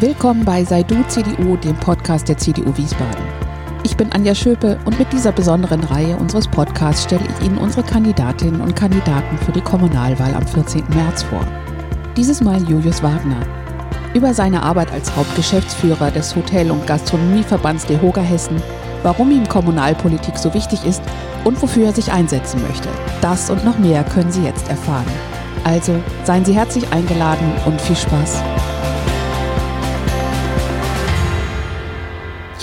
[0.00, 3.24] Willkommen bei Sei Du CDU, dem Podcast der CDU Wiesbaden.
[3.84, 7.84] Ich bin Anja Schöpe und mit dieser besonderen Reihe unseres Podcasts stelle ich Ihnen unsere
[7.84, 10.82] Kandidatinnen und Kandidaten für die Kommunalwahl am 14.
[10.88, 11.46] März vor.
[12.16, 13.40] Dieses Mal Julius Wagner.
[14.14, 18.60] Über seine Arbeit als Hauptgeschäftsführer des Hotel- und Gastronomieverbands der Hoger Hessen,
[19.04, 21.04] warum ihm Kommunalpolitik so wichtig ist
[21.44, 22.88] und wofür er sich einsetzen möchte.
[23.20, 25.06] Das und noch mehr können Sie jetzt erfahren.
[25.62, 28.42] Also seien Sie herzlich eingeladen und viel Spaß.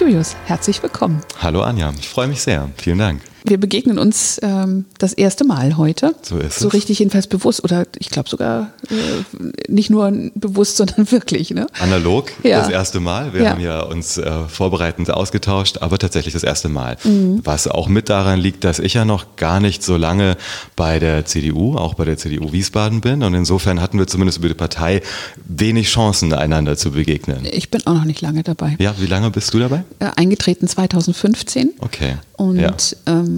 [0.02, 1.22] Julius, herzlich willkommen.
[1.44, 2.68] Hallo Anja, ich freue mich sehr.
[2.76, 3.22] Vielen Dank.
[3.44, 6.14] Wir begegnen uns ähm, das erste Mal heute.
[6.22, 6.74] So ist So es.
[6.74, 11.50] richtig jedenfalls bewusst oder ich glaube sogar äh, nicht nur bewusst, sondern wirklich.
[11.52, 11.68] Ne?
[11.80, 12.60] Analog, Ja.
[12.60, 13.34] das erste Mal.
[13.34, 13.50] Wir Ja.
[13.52, 16.98] haben ja uns äh, vorbereitend ausgetauscht, aber tatsächlich das erste Mal.
[17.04, 17.42] Mhm.
[17.44, 20.38] Was auch mit daran liegt, dass ich ja noch gar nicht so lange
[20.76, 23.24] bei der CDU, auch bei der CDU Wiesbaden bin.
[23.24, 25.02] Und insofern hatten wir zumindest über die Partei
[25.48, 27.46] wenig Chancen, einander zu begegnen.
[27.52, 28.76] Ich bin auch noch nicht lange dabei.
[28.80, 29.84] Ja, wie lange bist du dabei?
[30.00, 32.18] Äh, eingetreten 2015 Okay.
[32.38, 32.74] und ja.
[33.08, 33.31] ähm,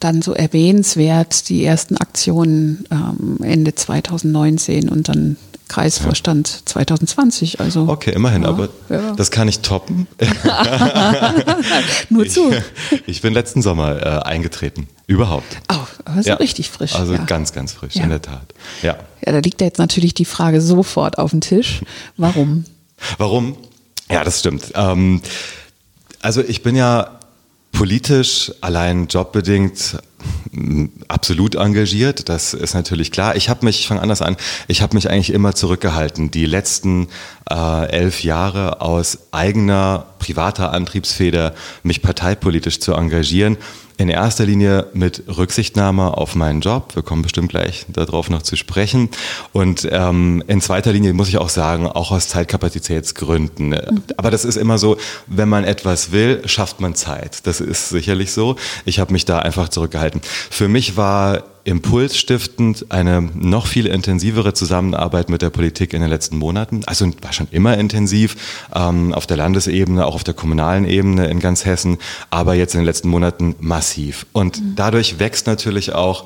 [0.00, 5.36] dann so erwähnenswert die ersten Aktionen ähm, Ende 2019 und dann
[5.68, 7.58] Kreisvorstand 2020.
[7.60, 9.14] Also Okay, immerhin, ja, aber ja.
[9.16, 10.06] das kann ich toppen.
[12.10, 12.52] nur zu.
[12.90, 14.86] Ich, ich bin letzten Sommer äh, eingetreten.
[15.06, 15.56] Überhaupt.
[15.72, 16.34] Oh, aber so Ja.
[16.36, 16.94] richtig frisch.
[16.94, 17.24] Also ja.
[17.24, 18.04] ganz, ganz frisch, Ja.
[18.04, 18.54] in der Tat.
[18.82, 18.96] Ja.
[19.24, 21.80] Ja, da liegt ja jetzt natürlich die Frage sofort auf dem Tisch.
[22.16, 22.64] Warum?
[23.18, 23.56] Warum?
[24.10, 24.72] Ja, das stimmt.
[24.74, 25.22] Ähm,
[26.20, 27.18] also ich bin ja
[27.72, 29.96] politisch allein jobbedingt
[31.08, 32.28] absolut engagiert.
[32.28, 33.34] Das ist natürlich klar.
[33.36, 34.36] Ich habe mich, ich fange anders an,
[34.68, 37.08] ich habe mich eigentlich immer zurückgehalten, die letzten
[37.50, 43.56] äh, elf Jahre aus eigener privater Antriebsfeder mich parteipolitisch zu engagieren.
[44.02, 46.96] In erster Linie mit Rücksichtnahme auf meinen Job.
[46.96, 49.10] Wir kommen bestimmt gleich darauf noch zu sprechen.
[49.52, 54.02] Und ähm, in zweiter Linie muss ich auch sagen, auch aus Zeitkapazitätsgründen.
[54.16, 54.96] Aber das ist immer so,
[55.28, 57.46] wenn man etwas will, schafft man Zeit.
[57.46, 58.56] Das ist sicherlich so.
[58.86, 60.20] Ich habe mich da einfach zurückgehalten.
[60.50, 66.36] Für mich war impulsstiftend eine noch viel intensivere Zusammenarbeit mit der Politik in den letzten
[66.36, 66.82] Monaten.
[66.86, 68.36] Also war schon immer intensiv
[68.74, 71.98] ähm, auf der Landesebene, auch auf der kommunalen Ebene in ganz Hessen,
[72.30, 74.26] aber jetzt in den letzten Monaten massiv.
[74.32, 76.24] Und dadurch wächst natürlich auch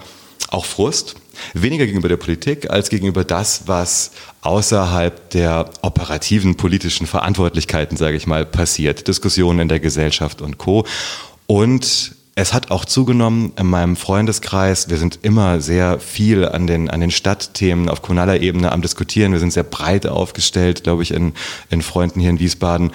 [0.48, 1.16] auch Frust,
[1.54, 8.26] weniger gegenüber der Politik als gegenüber das, was außerhalb der operativen politischen Verantwortlichkeiten, sage ich
[8.26, 9.08] mal, passiert.
[9.08, 10.86] Diskussionen in der Gesellschaft und Co.
[11.46, 14.90] Und es hat auch zugenommen in meinem Freundeskreis.
[14.90, 19.32] Wir sind immer sehr viel an den, an den Stadtthemen auf kommunaler Ebene am Diskutieren.
[19.32, 21.32] Wir sind sehr breit aufgestellt, glaube ich, in,
[21.70, 22.92] in Freunden hier in Wiesbaden.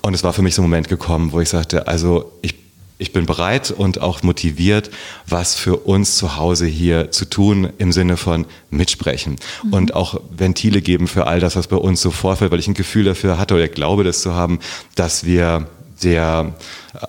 [0.00, 2.54] Und es war für mich so ein Moment gekommen, wo ich sagte, also ich
[3.00, 4.90] ich bin bereit und auch motiviert,
[5.24, 9.36] was für uns zu Hause hier zu tun im Sinne von mitsprechen
[9.70, 12.74] und auch Ventile geben für all das, was bei uns so vorfällt, weil ich ein
[12.74, 14.58] Gefühl dafür hatte oder glaube, das zu haben,
[14.96, 15.68] dass wir
[15.98, 16.54] sehr,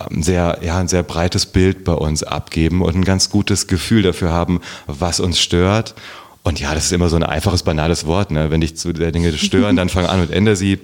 [0.09, 4.01] ähm, sehr, ja, ein sehr breites Bild bei uns abgeben und ein ganz gutes Gefühl
[4.01, 5.95] dafür haben, was uns stört.
[6.43, 8.31] Und ja, das ist immer so ein einfaches, banales Wort.
[8.31, 8.49] Ne?
[8.49, 10.79] Wenn dich zu der Dinge stören, dann fang an und ändere sie.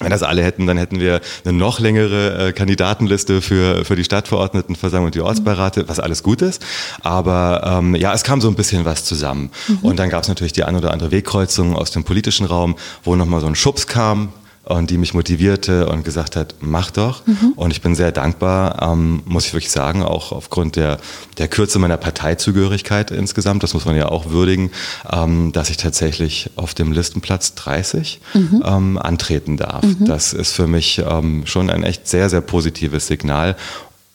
[0.00, 4.04] Wenn das alle hätten, dann hätten wir eine noch längere äh, Kandidatenliste für, für die
[4.04, 6.64] Stadtverordnetenversammlung und die Ortsbeirate, was alles gut ist.
[7.02, 9.50] Aber ähm, ja, es kam so ein bisschen was zusammen.
[9.82, 13.16] Und dann gab es natürlich die ein oder andere Wegkreuzung aus dem politischen Raum, wo
[13.16, 14.28] nochmal so ein Schubs kam
[14.68, 17.22] und die mich motivierte und gesagt hat, mach doch.
[17.56, 20.98] Und ich bin sehr dankbar, ähm, muss ich wirklich sagen, auch aufgrund der,
[21.38, 24.70] der Kürze meiner Parteizugehörigkeit insgesamt, das muss man ja auch würdigen,
[25.10, 29.84] ähm, dass ich tatsächlich auf dem Listenplatz 30 ähm, antreten darf.
[30.00, 33.56] Das ist für mich ähm, schon ein echt sehr, sehr positives Signal.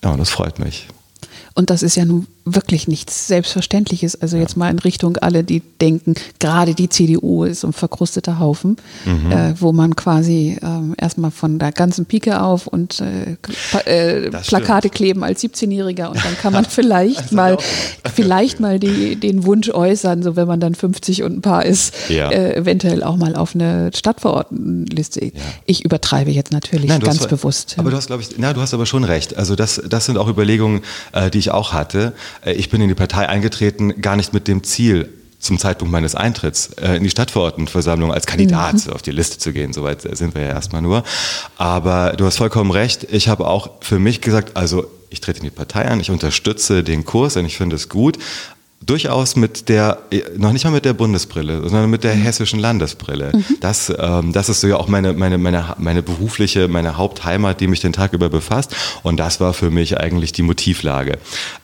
[0.03, 0.87] Ja, und das freut mich.
[1.55, 4.21] Und das ist ja nun wirklich nichts Selbstverständliches.
[4.21, 8.77] Also jetzt mal in Richtung alle, die denken, gerade die CDU ist ein verkrusteter Haufen,
[9.05, 9.31] Mhm.
[9.31, 13.37] äh, wo man quasi ähm, erstmal von der ganzen Pike auf und äh,
[13.85, 17.57] äh, Plakate kleben als 17-Jähriger und dann kann man vielleicht mal,
[18.13, 21.93] vielleicht mal die, den Wunsch äußern, so wenn man dann 50 und ein paar ist,
[22.09, 22.29] Ja.
[22.29, 25.31] äh, eventuell auch mal auf eine Stadtverordnetenliste.
[25.65, 27.75] Ich übertreibe jetzt natürlich Nein, ganz hast, bewusst.
[27.77, 29.37] Aber du hast, glaube ich, na, du hast aber schon recht.
[29.37, 30.81] Also das, das sind auch Überlegungen,
[31.13, 32.13] äh, die ich auch hatte.
[32.45, 35.09] Äh, ich bin in die Partei eingetreten, gar nicht mit dem Ziel,
[35.43, 39.73] zum Zeitpunkt meines Eintritts äh, in die Stadtverordnetenversammlung als Kandidat auf die Liste zu gehen.
[39.73, 41.03] Soweit äh, sind wir ja erstmal nur.
[41.57, 43.07] Aber du hast vollkommen recht.
[43.11, 46.83] Ich habe auch für mich gesagt, also ich trete in die Partei ein, ich unterstütze
[46.83, 48.17] den Kurs und ich finde es gut.
[48.85, 53.31] Durchaus mit der, äh, noch nicht mal mit der Bundesbrille, sondern mit der hessischen Landesbrille.
[53.61, 57.67] Das, ähm, das ist so ja auch meine, meine, meine, meine berufliche, meine Hauptheimat, die
[57.67, 58.75] mich den Tag über befasst.
[59.03, 61.17] Und das war für mich eigentlich die Motivlage.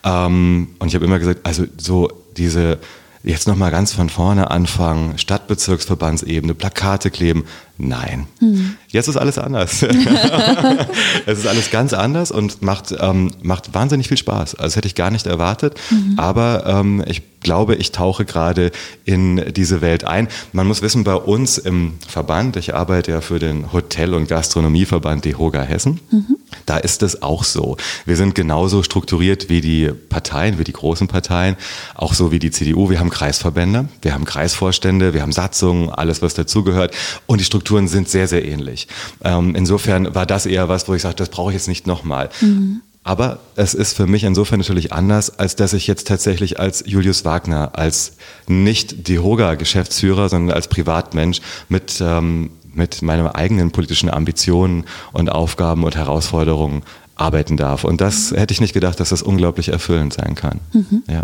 [0.04, 2.80] Ähm, und ich habe immer gesagt, also so diese,
[3.24, 7.46] jetzt nochmal ganz von vorne anfangen, Stadtbezirksverbandsebene, Plakate kleben.
[7.78, 8.28] Nein.
[8.40, 8.76] Hm.
[8.90, 9.84] Jetzt ist alles anders.
[11.26, 14.56] es ist alles ganz anders und macht, ähm, macht wahnsinnig viel Spaß.
[14.56, 15.80] Also das hätte ich gar nicht erwartet.
[15.90, 16.16] Mhm.
[16.18, 18.72] Aber ähm, ich glaube, ich tauche gerade
[19.06, 20.28] in diese Welt ein.
[20.52, 25.24] Man muss wissen, bei uns im Verband, ich arbeite ja für den Hotel- und Gastronomieverband
[25.24, 26.38] DEHOGA Hessen, mhm.
[26.70, 27.78] Da ist es auch so.
[28.06, 31.56] Wir sind genauso strukturiert wie die Parteien, wie die großen Parteien,
[31.96, 32.90] auch so wie die CDU.
[32.90, 36.96] Wir haben Kreisverbände, wir haben Kreisvorstände, wir haben Satzungen, alles, was dazugehört.
[37.26, 38.88] Und die Strukturen sind sehr, sehr ähnlich.
[39.24, 42.30] Ähm, insofern war das eher was, wo ich sage, das brauche ich jetzt nicht nochmal.
[42.42, 42.82] Mhm.
[43.04, 47.26] Aber es ist für mich insofern natürlich anders, als dass ich jetzt tatsächlich als Julius
[47.26, 48.14] Wagner, als
[48.46, 55.96] nicht DEHOGA-Geschäftsführer, sondern als Privatmensch mit, ähm, mit meinen eigenen politischen Ambitionen und Aufgaben und
[55.96, 56.84] Herausforderungen
[57.16, 57.84] arbeiten darf.
[57.84, 60.60] Und das hätte ich nicht gedacht, dass das unglaublich erfüllend sein kann.
[60.74, 61.04] Mhm.
[61.08, 61.24] Ja.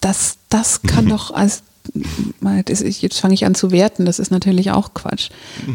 [0.00, 1.62] Das, das kann doch als
[2.70, 5.28] jetzt fange ich an zu werten, das ist natürlich auch Quatsch.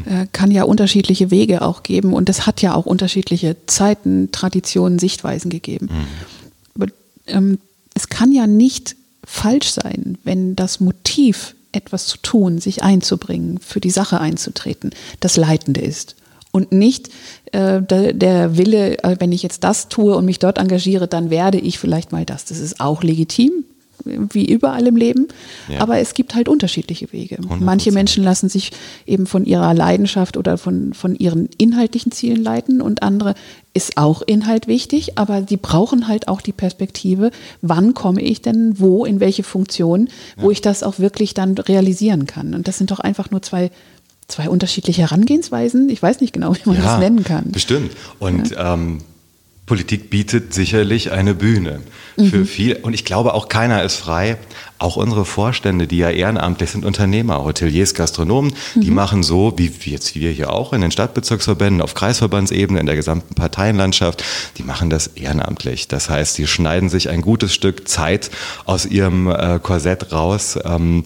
[0.06, 4.98] Äh, kann ja unterschiedliche Wege auch geben und es hat ja auch unterschiedliche Zeiten, Traditionen,
[4.98, 5.90] Sichtweisen gegeben.
[5.92, 6.82] Mhm.
[6.82, 6.92] Aber
[7.28, 7.60] ähm,
[7.94, 13.80] es kann ja nicht falsch sein, wenn das Motiv, etwas zu tun, sich einzubringen, für
[13.80, 16.16] die Sache einzutreten, das Leitende ist.
[16.52, 17.10] Und nicht
[17.52, 21.30] äh, der, der Wille, äh, wenn ich jetzt das tue und mich dort engagiere, dann
[21.30, 22.46] werde ich vielleicht mal das.
[22.46, 23.66] Das ist auch legitim
[24.06, 25.28] wie überall im Leben.
[25.68, 25.82] Ja.
[25.82, 27.38] Aber es gibt halt unterschiedliche Wege.
[27.38, 27.58] 100%.
[27.60, 28.72] Manche Menschen lassen sich
[29.06, 33.36] eben von ihrer Leidenschaft oder von, von ihren inhaltlichen Zielen leiten und andere
[33.74, 37.32] ist auch Inhalt wichtig, aber die brauchen halt auch die Perspektive,
[37.62, 40.52] wann komme ich denn wo, in welche Funktion, wo ja.
[40.52, 42.56] ich das auch wirklich dann realisieren kann.
[42.56, 43.72] Und das sind doch einfach nur zwei
[44.30, 45.90] zwei unterschiedliche Herangehensweisen.
[45.90, 47.52] Ich weiß nicht genau, wie man ja, das nennen kann.
[47.52, 47.92] Bestimmt.
[48.20, 48.76] Und ja.
[48.76, 49.00] ähm,
[49.70, 51.82] Politik bietet sicherlich eine Bühne
[52.18, 52.46] für mhm.
[52.48, 52.76] viel.
[52.78, 54.38] Und ich glaube, auch keiner ist frei.
[54.80, 58.82] Auch unsere Vorstände, die ja ehrenamtlich sind, Unternehmer, Hoteliers, Gastronomen, mhm.
[58.82, 62.96] die machen so, wie jetzt wir hier auch in den Stadtbezirksverbänden, auf Kreisverbandsebene, in der
[62.96, 64.24] gesamten Parteienlandschaft,
[64.58, 65.88] die machen das ehrenamtlich.
[65.88, 68.32] Das heißt, sie schneiden sich ein gutes Stück Zeit
[68.66, 70.58] aus ihrem äh, Korsett raus.
[70.66, 71.04] Ähm,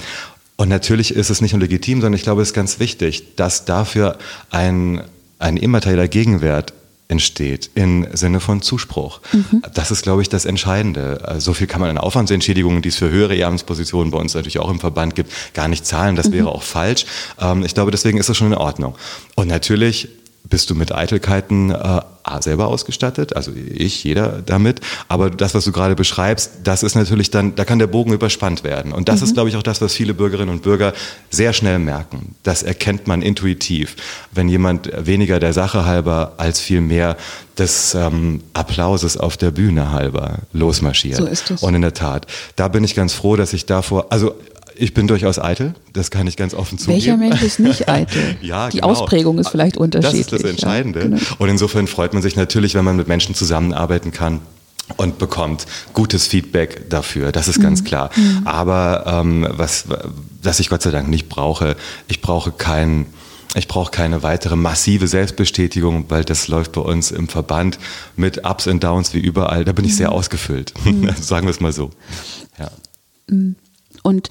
[0.56, 3.66] und natürlich ist es nicht nur legitim, sondern ich glaube, es ist ganz wichtig, dass
[3.66, 4.18] dafür
[4.52, 5.02] ein,
[5.38, 6.74] ein immaterieller Gegenwert
[7.14, 9.22] entsteht im Sinne von Zuspruch.
[9.32, 9.62] Mhm.
[9.74, 11.22] Das ist, glaube ich, das Entscheidende.
[11.24, 14.58] Also so viel kann man an Aufwandsentschädigungen, die es für höhere Ehrenamtspositionen bei uns natürlich
[14.58, 16.16] auch im Verband gibt, gar nicht zahlen.
[16.16, 16.34] Das mhm.
[16.34, 17.06] wäre auch falsch.
[17.40, 18.96] Ähm, ich glaube, deswegen ist es schon in Ordnung.
[19.36, 20.10] Und natürlich
[20.44, 22.02] bist du mit Eitelkeiten äh,
[22.42, 24.82] selber ausgestattet, also ich, jeder damit.
[25.08, 28.64] Aber das, was du gerade beschreibst, das ist natürlich dann, da kann der Bogen überspannt
[28.64, 28.92] werden.
[28.92, 29.28] Und das mhm.
[29.28, 30.94] ist, glaube ich, auch das, was viele Bürgerinnen und Bürger
[31.30, 32.36] sehr schnell merken.
[32.44, 33.96] Das erkennt man intuitiv,
[34.32, 37.18] wenn jemand weniger der Sache halber als viel mehr
[37.58, 41.18] des ähm, Applauses auf der Bühne halber losmarschiert.
[41.18, 41.64] So ist es.
[41.64, 42.26] Und in der Tat,
[42.56, 44.36] da bin ich ganz froh, dass ich davor, also
[44.76, 46.98] ich bin durchaus eitel, das kann ich ganz offen zugeben.
[46.98, 48.36] Welcher Mensch ist nicht eitel?
[48.42, 48.90] ja, Die genau.
[48.90, 50.28] Ausprägung ist vielleicht unterschiedlich.
[50.28, 51.00] Das ist das Entscheidende.
[51.00, 51.22] Ja, genau.
[51.40, 54.42] Und insofern freut man sich natürlich, wenn man mit Menschen zusammenarbeiten kann
[54.98, 57.86] und bekommt gutes Feedback dafür, das ist ganz mhm.
[57.86, 58.10] klar.
[58.16, 58.42] Mhm.
[58.46, 59.86] Aber ähm, was,
[60.42, 61.76] was ich Gott sei Dank nicht brauche,
[62.08, 63.06] ich brauche kein
[63.56, 67.78] ich brauche keine weitere massive Selbstbestätigung, weil das läuft bei uns im Verband
[68.16, 69.64] mit Ups und Downs wie überall.
[69.64, 70.16] Da bin ich sehr mhm.
[70.16, 71.10] ausgefüllt, mhm.
[71.22, 71.92] sagen wir es mal so.
[72.58, 72.72] Ja.
[73.28, 73.56] Mhm.
[74.02, 74.30] Und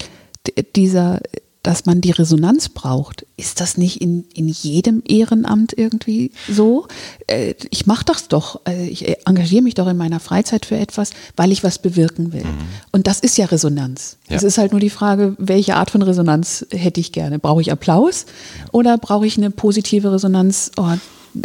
[0.75, 1.19] dieser,
[1.63, 6.87] dass man die Resonanz braucht, ist das nicht in, in jedem Ehrenamt irgendwie so?
[7.27, 11.11] Äh, ich mache das doch, äh, ich engagiere mich doch in meiner Freizeit für etwas,
[11.37, 12.43] weil ich was bewirken will.
[12.43, 12.67] Mhm.
[12.91, 14.17] Und das ist ja Resonanz.
[14.27, 14.35] Ja.
[14.35, 17.39] Es ist halt nur die Frage, welche Art von Resonanz hätte ich gerne?
[17.39, 18.25] Brauche ich Applaus
[18.59, 18.65] ja.
[18.73, 20.71] oder brauche ich eine positive Resonanz?
[20.75, 20.91] Oh,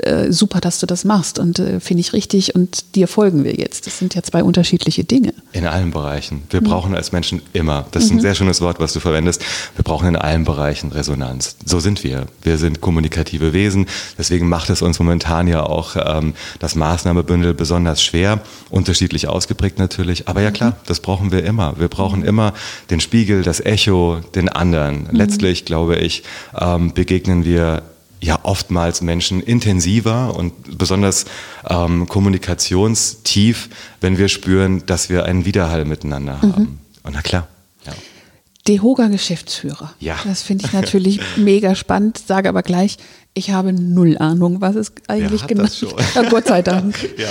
[0.02, 3.54] äh, super, dass du das machst und äh, finde ich richtig und dir folgen wir
[3.54, 3.86] jetzt.
[3.86, 5.32] Das sind ja zwei unterschiedliche Dinge.
[5.52, 6.42] In allen Bereichen.
[6.50, 6.66] Wir mhm.
[6.66, 8.20] brauchen als Menschen immer, das ist ein mhm.
[8.20, 9.42] sehr schönes Wort, was du verwendest,
[9.76, 11.56] wir brauchen in allen Bereichen Resonanz.
[11.64, 12.26] So sind wir.
[12.42, 13.86] Wir sind kommunikative Wesen,
[14.18, 20.28] deswegen macht es uns momentan ja auch ähm, das Maßnahmebündel besonders schwer, unterschiedlich ausgeprägt natürlich,
[20.28, 20.76] aber ja klar, mhm.
[20.86, 21.78] das brauchen wir immer.
[21.78, 22.52] Wir brauchen immer
[22.90, 25.04] den Spiegel, das Echo, den anderen.
[25.04, 25.16] Mhm.
[25.16, 26.24] Letztlich, glaube ich,
[26.60, 27.82] ähm, begegnen wir
[28.20, 31.24] ja oftmals Menschen intensiver und besonders
[31.68, 33.68] ähm, kommunikationstief,
[34.00, 36.52] wenn wir spüren, dass wir einen Widerhall miteinander mhm.
[36.52, 36.80] haben.
[37.02, 37.48] Und na klar.
[37.86, 37.92] Ja.
[38.66, 39.94] DEHOGA-Geschäftsführer.
[40.00, 40.18] Ja.
[40.24, 42.98] Das finde ich natürlich mega spannend, sage aber gleich,
[43.38, 45.80] ich habe null Ahnung, was es eigentlich genau ist.
[46.14, 46.94] Ja, Gott sei Dank.
[47.16, 47.28] ja.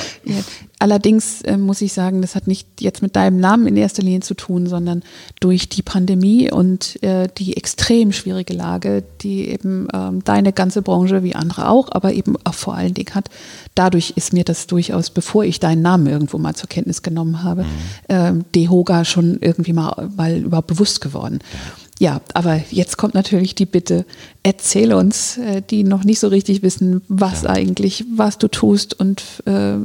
[0.79, 4.21] allerdings äh, muss ich sagen, das hat nicht jetzt mit deinem Namen in erster Linie
[4.21, 5.03] zu tun, sondern
[5.39, 11.23] durch die Pandemie und äh, die extrem schwierige Lage, die eben ähm, deine ganze Branche
[11.23, 13.29] wie andere auch, aber eben auch vor allen Dingen hat.
[13.75, 17.63] Dadurch ist mir das durchaus, bevor ich deinen Namen irgendwo mal zur Kenntnis genommen habe,
[17.63, 17.67] mhm.
[18.09, 21.39] ähm, DEHOGA schon irgendwie mal, mal überhaupt bewusst geworden.
[21.53, 21.86] Ja.
[21.99, 24.05] Ja, aber jetzt kommt natürlich die Bitte,
[24.43, 27.49] erzähl uns, äh, die noch nicht so richtig wissen, was ja.
[27.49, 29.77] eigentlich, was du tust und äh,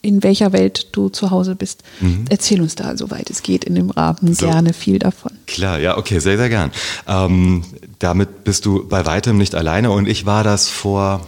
[0.00, 1.82] in welcher Welt du zu Hause bist.
[2.00, 2.26] Mhm.
[2.28, 4.46] Erzähl uns da, soweit es geht, in dem Rahmen so.
[4.46, 5.32] gerne viel davon.
[5.46, 6.70] Klar, ja, okay, sehr, sehr gern.
[7.08, 7.64] Ähm,
[7.98, 11.26] damit bist du bei weitem nicht alleine und ich war das vor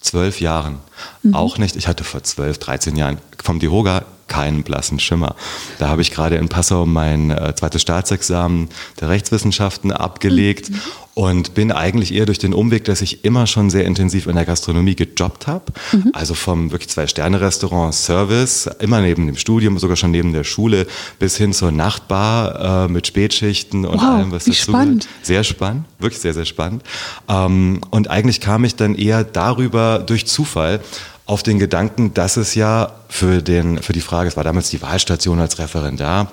[0.00, 0.78] zwölf Jahren
[1.24, 1.34] mhm.
[1.34, 1.74] auch nicht.
[1.74, 5.34] Ich hatte vor zwölf, dreizehn Jahren vom Dihoga keinen blassen Schimmer.
[5.78, 8.68] Da habe ich gerade in Passau mein äh, zweites Staatsexamen
[9.00, 10.80] der Rechtswissenschaften abgelegt mhm.
[11.14, 14.44] und bin eigentlich eher durch den Umweg, dass ich immer schon sehr intensiv in der
[14.44, 15.72] Gastronomie gejobbt habe.
[15.92, 16.10] Mhm.
[16.12, 20.86] Also vom wirklich Zwei-Sterne-Restaurant Service, immer neben dem Studium, sogar schon neben der Schule,
[21.18, 25.08] bis hin zur Nachtbar äh, mit Spätschichten und wow, allem, was dazu spannend.
[25.22, 26.82] Sehr spannend, wirklich sehr, sehr spannend.
[27.28, 30.80] Ähm, und eigentlich kam ich dann eher darüber durch Zufall
[31.28, 34.80] auf den Gedanken, dass es ja für, den, für die Frage, es war damals die
[34.80, 36.32] Wahlstation als Referendar,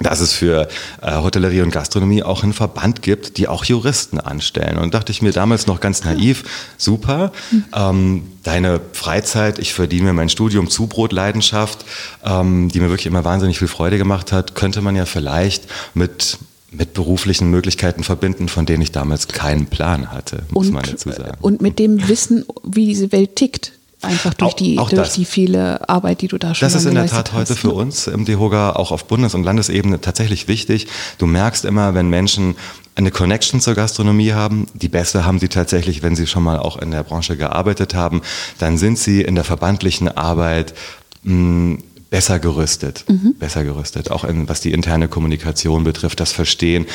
[0.00, 0.66] dass es für
[1.02, 4.78] äh, Hotellerie und Gastronomie auch einen Verband gibt, die auch Juristen anstellen.
[4.78, 6.44] Und dachte ich mir damals noch ganz naiv,
[6.78, 7.32] super,
[7.76, 11.84] ähm, deine Freizeit, ich verdiene mir mein Studium Zubrotleidenschaft,
[12.24, 16.38] ähm, die mir wirklich immer wahnsinnig viel Freude gemacht hat, könnte man ja vielleicht mit
[16.72, 21.10] mit beruflichen Möglichkeiten verbinden, von denen ich damals keinen Plan hatte, muss und, man dazu
[21.10, 21.36] sagen.
[21.40, 23.72] Und mit dem Wissen, wie diese Welt tickt.
[24.02, 26.86] Einfach durch, auch, die, auch durch die viele Arbeit, die du da schon Das ist
[26.86, 27.74] in der Tat heute für ne?
[27.74, 30.86] uns im DEHOGA auch auf Bundes- und Landesebene tatsächlich wichtig.
[31.18, 32.56] Du merkst immer, wenn Menschen
[32.94, 36.78] eine Connection zur Gastronomie haben, die beste haben sie tatsächlich, wenn sie schon mal auch
[36.78, 38.22] in der Branche gearbeitet haben,
[38.58, 40.74] dann sind sie in der verbandlichen Arbeit
[41.22, 41.78] mh, hm,
[42.08, 43.34] besser gerüstet, mhm.
[43.38, 46.86] besser gerüstet, auch in, was die interne Kommunikation betrifft, das Verstehen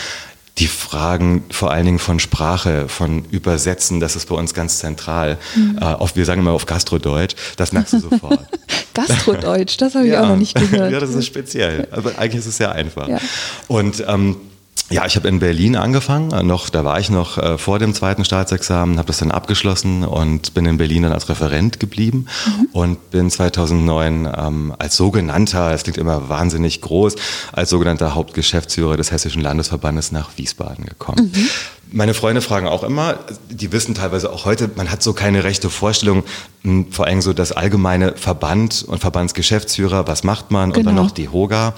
[0.57, 5.37] die Fragen vor allen Dingen von Sprache, von Übersetzen, das ist bei uns ganz zentral.
[5.55, 5.79] Mhm.
[5.81, 8.39] Äh, auf, wir sagen immer auf Gastrodeutsch, das merkst du sofort.
[8.93, 10.23] Gastrodeutsch, das habe ich ja.
[10.23, 10.93] auch noch nicht gehört.
[10.93, 11.87] ja, das ist speziell.
[11.91, 13.09] Aber eigentlich ist es sehr einfach.
[13.09, 13.19] Ja.
[13.67, 14.37] Und ähm,
[14.91, 18.23] ja, ich habe in Berlin angefangen, noch, da war ich noch äh, vor dem zweiten
[18.23, 22.67] Staatsexamen, habe das dann abgeschlossen und bin in Berlin dann als Referent geblieben mhm.
[22.71, 27.15] und bin 2009 ähm, als sogenannter, das klingt immer wahnsinnig groß,
[27.51, 31.31] als sogenannter Hauptgeschäftsführer des Hessischen Landesverbandes nach Wiesbaden gekommen.
[31.33, 31.49] Mhm.
[31.91, 35.69] Meine Freunde fragen auch immer, die wissen teilweise auch heute, man hat so keine rechte
[35.69, 36.23] Vorstellung,
[36.63, 40.79] hm, vor allem so das allgemeine Verband und Verbandsgeschäftsführer, was macht man genau.
[40.79, 41.03] und dann genau.
[41.07, 41.73] noch die HOGA.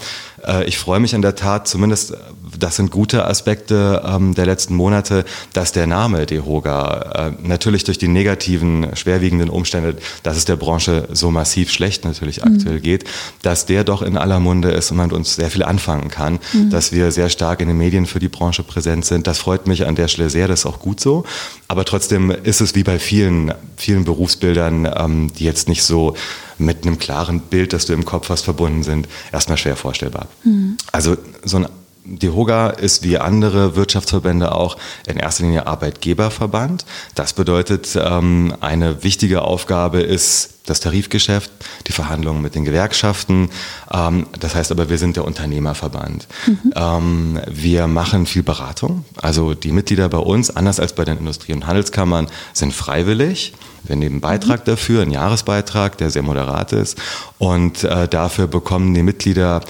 [0.46, 2.14] Äh, ich freue mich in der Tat, zumindest
[2.58, 7.98] das sind gute Aspekte ähm, der letzten Monate, dass der Name DEHOGA äh, natürlich durch
[7.98, 12.56] die negativen, schwerwiegenden Umstände, dass es der Branche so massiv schlecht natürlich mhm.
[12.56, 13.06] aktuell geht,
[13.42, 16.70] dass der doch in aller Munde ist und man uns sehr viel anfangen kann, mhm.
[16.70, 19.28] dass wir sehr stark in den Medien für die Branche präsent sind.
[19.28, 21.26] Das freut mich an der Stelle sehr, das ist auch gut so.
[21.68, 26.16] Aber trotzdem ist es wie bei vielen, vielen Berufsbildern, ähm, die jetzt nicht so
[26.58, 30.28] mit einem klaren Bild, das du im Kopf hast, verbunden sind, erstmal schwer vorstellbar.
[30.44, 30.78] Mhm.
[30.92, 31.68] Also so ein
[32.10, 36.86] die HOGA ist wie andere Wirtschaftsverbände auch in erster Linie Arbeitgeberverband.
[37.16, 41.52] Das bedeutet, ähm, eine wichtige Aufgabe ist das Tarifgeschäft,
[41.88, 43.50] die Verhandlungen mit den Gewerkschaften.
[43.92, 46.28] Ähm, das heißt aber, wir sind der Unternehmerverband.
[46.46, 46.74] Mhm.
[46.76, 49.04] Ähm, wir machen viel Beratung.
[49.22, 53.54] Also die Mitglieder bei uns, anders als bei den Industrie- und Handelskammern, sind freiwillig.
[53.84, 54.72] Wir nehmen einen Beitrag mhm.
[54.72, 56.98] dafür, einen Jahresbeitrag, der sehr moderat ist.
[57.38, 59.62] Und äh, dafür bekommen die Mitglieder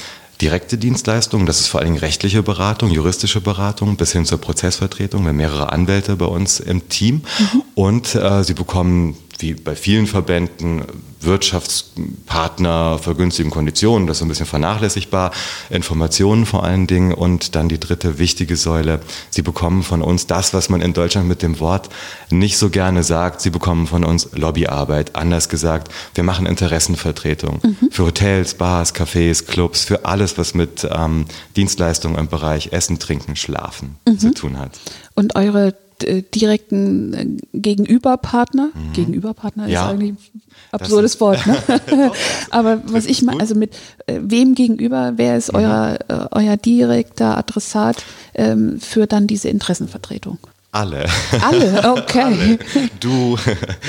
[0.42, 5.24] direkte Dienstleistungen, das ist vor allem rechtliche Beratung, juristische Beratung bis hin zur Prozessvertretung.
[5.24, 7.64] Wir haben mehrere Anwälte bei uns im Team mhm.
[7.76, 10.84] und äh, sie bekommen wie bei vielen Verbänden
[11.20, 15.32] Wirtschaftspartner vergünstigen Konditionen, das ist ein bisschen vernachlässigbar,
[15.70, 20.54] Informationen vor allen Dingen und dann die dritte wichtige Säule, sie bekommen von uns das,
[20.54, 21.90] was man in Deutschland mit dem Wort
[22.30, 27.92] nicht so gerne sagt, sie bekommen von uns Lobbyarbeit, anders gesagt, wir machen Interessenvertretung mhm.
[27.92, 31.26] für Hotels, Bars, Cafés, Clubs, für alles, was mit ähm,
[31.56, 34.20] Dienstleistungen im Bereich Essen, Trinken, Schlafen mhm.
[34.20, 34.80] zu tun hat.
[35.16, 35.74] Und eure
[36.04, 38.70] direkten äh, Gegenüberpartner.
[38.74, 38.94] Mhm.
[38.94, 39.86] Gegenüberpartner ja.
[39.86, 41.58] ist eigentlich ein absurdes ist, Wort, ne?
[42.50, 43.76] Aber was ich meine, also mit
[44.06, 45.60] äh, wem gegenüber, wer ist mhm.
[45.60, 50.40] euer, äh, euer direkter Adressat ähm, für dann diese Interessenvertretung?
[50.72, 51.06] Alle.
[51.42, 52.22] Alle, okay.
[52.22, 52.60] Alle.
[53.00, 53.38] Du,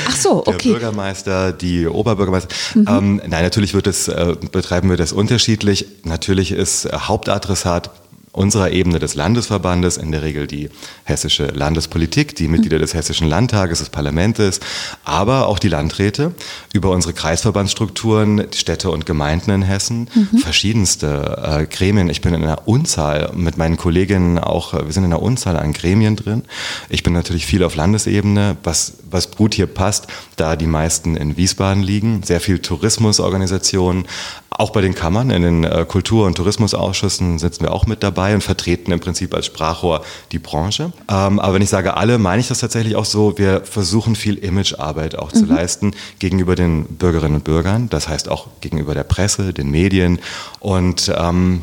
[0.07, 0.69] Ach so, okay.
[0.69, 2.49] der Bürgermeister, die Oberbürgermeister.
[2.75, 2.87] Mhm.
[2.89, 5.87] Ähm, nein, natürlich wird es, äh, betreiben wir das unterschiedlich.
[6.05, 7.91] Natürlich ist Hauptadressat
[8.33, 10.69] unserer Ebene des Landesverbandes, in der Regel die
[11.05, 14.61] hessische Landespolitik, die Mitglieder des Hessischen Landtages, des Parlaments,
[15.05, 16.33] aber auch die Landräte
[16.73, 20.39] über unsere Kreisverbandsstrukturen, die Städte und Gemeinden in Hessen, mhm.
[20.39, 22.11] verschiedenste äh, Gremien.
[22.11, 25.73] Ich bin in einer Unzahl mit meinen Kolleginnen auch, wir sind in einer Unzahl an
[25.73, 26.45] Gremien drin.
[26.89, 30.07] Ich bin natürlich viel auf Landesebene, was, was gut hier passt,
[30.37, 34.07] da die meisten in Wiesbaden liegen, sehr viel Tourismusorganisationen,
[34.51, 38.18] auch bei den Kammern, in den äh, Kultur- und Tourismusausschüssen sitzen wir auch mit dabei
[38.35, 40.93] und vertreten im Prinzip als Sprachrohr die Branche.
[41.09, 44.37] Ähm, aber wenn ich sage alle, meine ich das tatsächlich auch so, wir versuchen viel
[44.37, 45.37] Imagearbeit auch mhm.
[45.37, 50.19] zu leisten gegenüber den Bürgerinnen und Bürgern, das heißt auch gegenüber der Presse, den Medien.
[50.61, 51.63] Und ähm,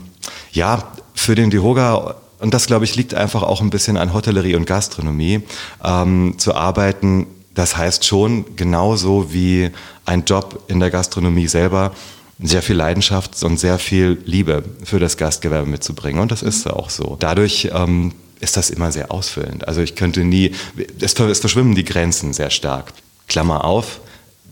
[0.51, 0.83] ja,
[1.13, 4.65] für den Dihoga und das, glaube ich, liegt einfach auch ein bisschen an Hotellerie und
[4.65, 5.41] Gastronomie,
[5.83, 7.27] ähm, zu arbeiten.
[7.53, 9.71] Das heißt schon genauso wie
[10.05, 11.93] ein Job in der Gastronomie selber
[12.39, 16.21] sehr viel Leidenschaft und sehr viel Liebe für das Gastgewerbe mitzubringen.
[16.21, 17.15] Und das ist auch so.
[17.19, 19.67] Dadurch ähm, ist das immer sehr ausfüllend.
[19.67, 20.53] Also ich könnte nie,
[20.99, 22.93] es, es verschwimmen die Grenzen sehr stark.
[23.27, 24.01] Klammer auf,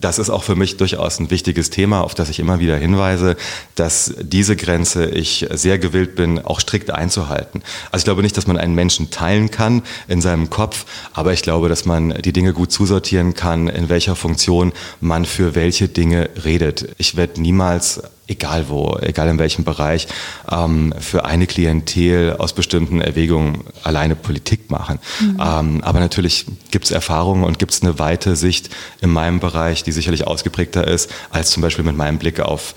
[0.04, 3.36] das ist auch für mich durchaus ein wichtiges Thema, auf das ich immer wieder hinweise,
[3.74, 7.62] dass diese Grenze ich sehr gewillt bin, auch strikt einzuhalten.
[7.90, 10.84] Also ich glaube nicht, dass man einen Menschen teilen kann in seinem Kopf,
[11.14, 15.54] aber ich glaube, dass man die Dinge gut zusortieren kann, in welcher Funktion man für
[15.54, 16.94] welche Dinge redet.
[16.98, 20.08] Ich werde niemals egal wo, egal in welchem Bereich,
[20.50, 24.98] ähm, für eine Klientel aus bestimmten Erwägungen alleine Politik machen.
[25.20, 25.40] Mhm.
[25.40, 29.82] Ähm, aber natürlich gibt es Erfahrungen und gibt es eine weite Sicht in meinem Bereich,
[29.82, 32.74] die sicherlich ausgeprägter ist, als zum Beispiel mit meinem Blick auf,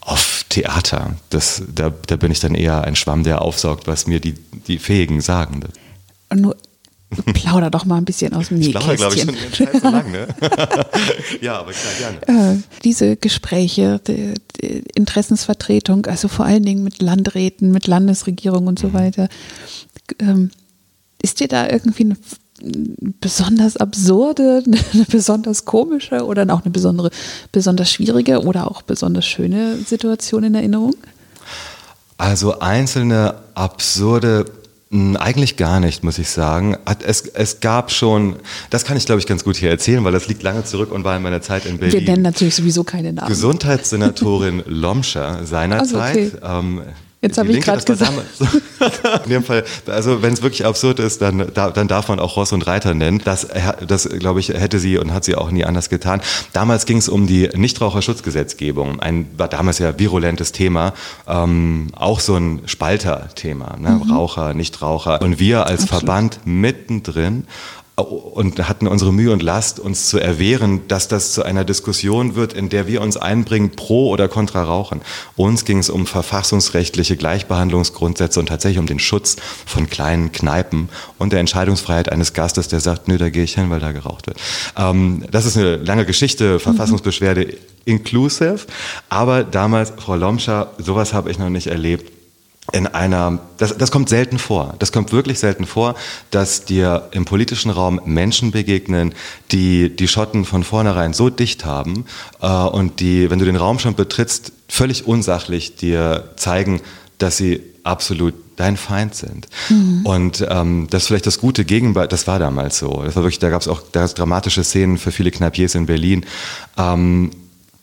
[0.00, 1.16] auf Theater.
[1.30, 4.34] Das, da, da bin ich dann eher ein Schwamm, der aufsaugt, was mir die,
[4.66, 5.60] die Fähigen sagen.
[6.28, 6.54] Und
[7.34, 8.92] Plauder doch mal ein bisschen aus dem Nähkästchen.
[8.92, 10.26] Ich glaube ich, schon ganz so lang, ne?
[11.40, 12.54] ja, aber klar, gerne.
[12.54, 18.78] Äh, diese Gespräche, die, die Interessensvertretung, also vor allen Dingen mit Landräten, mit Landesregierung und
[18.78, 18.94] so mhm.
[18.94, 19.28] weiter.
[20.18, 20.50] Ähm,
[21.22, 22.16] ist dir da irgendwie eine
[23.20, 27.10] besonders absurde, eine besonders komische oder auch eine besondere,
[27.52, 30.96] besonders schwierige oder auch besonders schöne Situation in Erinnerung?
[32.18, 34.46] Also einzelne absurde
[34.92, 36.76] eigentlich gar nicht, muss ich sagen.
[37.04, 38.36] Es, es gab schon,
[38.70, 41.02] das kann ich glaube ich ganz gut hier erzählen, weil das liegt lange zurück und
[41.02, 42.00] war in meiner Zeit in Berlin.
[42.00, 43.28] Wir nennen natürlich sowieso keine Namen.
[43.28, 46.34] Gesundheitssenatorin Lomscher seinerzeit.
[46.34, 46.58] Also okay.
[46.58, 46.82] ähm,
[47.26, 48.12] Jetzt habe ich gerade gesagt.
[49.24, 52.52] in dem Fall, also wenn es wirklich absurd ist, dann, dann darf man auch Ross
[52.52, 53.20] und Reiter nennen.
[53.24, 53.48] Das,
[53.86, 56.20] das glaube ich, hätte sie und hat sie auch nie anders getan.
[56.52, 59.00] Damals ging es um die Nichtraucherschutzgesetzgebung.
[59.00, 60.92] Ein war damals ja virulentes Thema,
[61.26, 64.00] ähm, auch so ein Spalter-Thema, ne?
[64.02, 64.12] Mhm.
[64.12, 65.20] Raucher, Nichtraucher.
[65.20, 66.04] Und wir als Absolut.
[66.04, 67.46] Verband mittendrin
[67.96, 72.52] und hatten unsere Mühe und Last, uns zu erwehren, dass das zu einer Diskussion wird,
[72.52, 75.00] in der wir uns einbringen, pro oder contra Rauchen.
[75.34, 81.32] Uns ging es um verfassungsrechtliche Gleichbehandlungsgrundsätze und tatsächlich um den Schutz von kleinen Kneipen und
[81.32, 84.38] der Entscheidungsfreiheit eines Gastes, der sagt, nö, da gehe ich hin, weil da geraucht wird.
[84.76, 87.56] Ähm, das ist eine lange Geschichte, Verfassungsbeschwerde
[87.86, 88.66] inclusive,
[89.08, 92.15] aber damals, Frau Lomscher, sowas habe ich noch nicht erlebt
[92.72, 94.74] in einer, das, das kommt selten vor.
[94.78, 95.94] Das kommt wirklich selten vor,
[96.30, 99.14] dass dir im politischen Raum Menschen begegnen,
[99.52, 102.06] die die Schotten von vornherein so dicht haben
[102.40, 106.80] äh, und die, wenn du den Raum schon betrittst, völlig unsachlich dir zeigen,
[107.18, 109.46] dass sie absolut dein Feind sind.
[109.68, 110.00] Mhm.
[110.04, 113.02] Und ähm, das ist vielleicht das gute Gegenbeispiel, das war damals so.
[113.04, 116.24] Das war wirklich, da gab es auch da dramatische Szenen für viele Kneipiers in Berlin.
[116.76, 117.30] Ähm,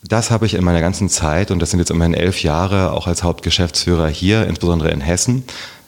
[0.08, 3.08] das habe ich in meiner ganzen Zeit, und das sind jetzt immerhin elf Jahre, auch
[3.08, 5.44] als Hauptgeschäftsführer hier, insbesondere in Hessen,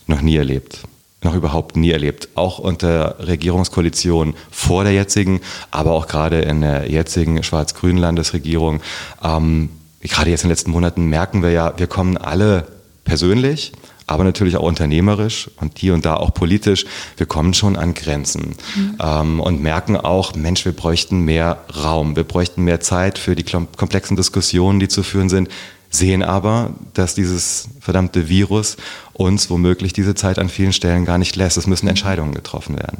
[0.08, 0.80] noch nie erlebt.
[1.22, 2.30] Noch überhaupt nie erlebt.
[2.36, 8.82] Auch unter Regierungskoalition vor der jetzigen, aber auch gerade in der jetzigen schwarz-grünen Landesregierung.
[9.24, 9.70] Ähm,
[10.02, 12.68] gerade jetzt in den letzten Monaten merken wir ja, wir kommen alle
[13.04, 13.72] persönlich
[14.08, 16.86] aber natürlich auch unternehmerisch und hier und da auch politisch.
[17.18, 18.98] Wir kommen schon an Grenzen mhm.
[19.02, 23.44] ähm, und merken auch, Mensch, wir bräuchten mehr Raum, wir bräuchten mehr Zeit für die
[23.44, 25.50] komplexen Diskussionen, die zu führen sind,
[25.90, 28.78] sehen aber, dass dieses verdammte Virus
[29.14, 31.58] uns womöglich diese Zeit an vielen Stellen gar nicht lässt.
[31.58, 33.00] Es müssen Entscheidungen getroffen werden.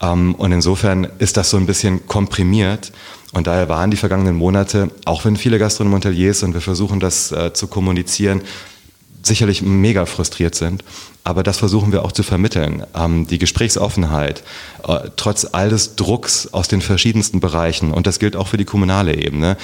[0.00, 2.92] Ähm, und insofern ist das so ein bisschen komprimiert.
[3.32, 7.30] Und daher waren die vergangenen Monate, auch wenn viele Gastronomen Hoteliers, und wir versuchen das
[7.30, 8.40] äh, zu kommunizieren,
[9.22, 10.84] sicherlich mega frustriert sind.
[11.24, 12.84] Aber das versuchen wir auch zu vermitteln.
[12.94, 14.42] Ähm, die Gesprächsoffenheit,
[14.86, 18.64] äh, trotz all des Drucks aus den verschiedensten Bereichen, und das gilt auch für die
[18.64, 19.56] kommunale Ebene,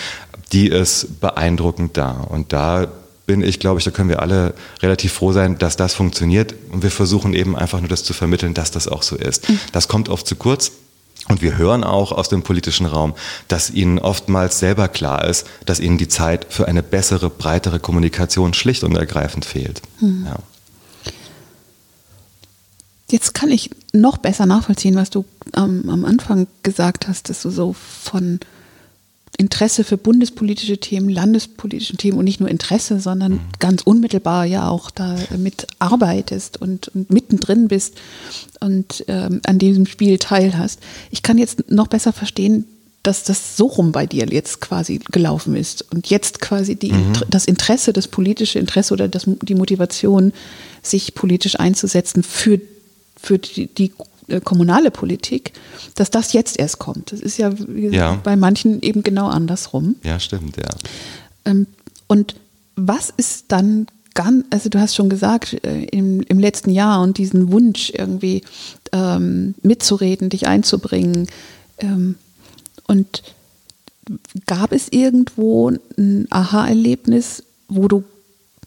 [0.52, 2.10] die ist beeindruckend da.
[2.10, 2.86] Und da
[3.26, 6.54] bin ich, glaube ich, da können wir alle relativ froh sein, dass das funktioniert.
[6.70, 9.48] Und wir versuchen eben einfach nur das zu vermitteln, dass das auch so ist.
[9.48, 9.60] Mhm.
[9.72, 10.72] Das kommt oft zu kurz.
[11.28, 13.14] Und wir hören auch aus dem politischen Raum,
[13.48, 18.54] dass ihnen oftmals selber klar ist, dass ihnen die Zeit für eine bessere, breitere Kommunikation
[18.54, 19.82] schlicht und ergreifend fehlt.
[19.98, 20.26] Hm.
[20.26, 20.36] Ja.
[23.10, 25.24] Jetzt kann ich noch besser nachvollziehen, was du
[25.56, 28.40] ähm, am Anfang gesagt hast, dass du so von
[29.38, 33.40] Interesse für bundespolitische Themen, landespolitische Themen und nicht nur Interesse, sondern mhm.
[33.58, 37.96] ganz unmittelbar ja auch damit arbeitest und, und mittendrin bist
[38.60, 40.80] und ähm, an diesem Spiel teilhast.
[41.10, 42.64] Ich kann jetzt noch besser verstehen,
[43.02, 47.12] dass das so rum bei dir jetzt quasi gelaufen ist und jetzt quasi die, mhm.
[47.28, 50.32] das Interesse, das politische Interesse oder das, die Motivation,
[50.82, 52.60] sich politisch einzusetzen für,
[53.16, 53.92] für die, die
[54.28, 55.52] äh, kommunale Politik,
[55.94, 57.12] dass das jetzt erst kommt.
[57.12, 59.96] Das ist ja, ja, bei manchen eben genau andersrum.
[60.02, 60.70] Ja, stimmt, ja.
[61.44, 61.66] Ähm,
[62.06, 62.36] und
[62.76, 67.18] was ist dann ganz, also du hast schon gesagt, äh, im, im letzten Jahr und
[67.18, 68.42] diesen Wunsch irgendwie
[68.92, 71.28] ähm, mitzureden, dich einzubringen.
[71.78, 72.16] Ähm,
[72.88, 73.22] und
[74.46, 78.04] gab es irgendwo ein Aha-Erlebnis, wo du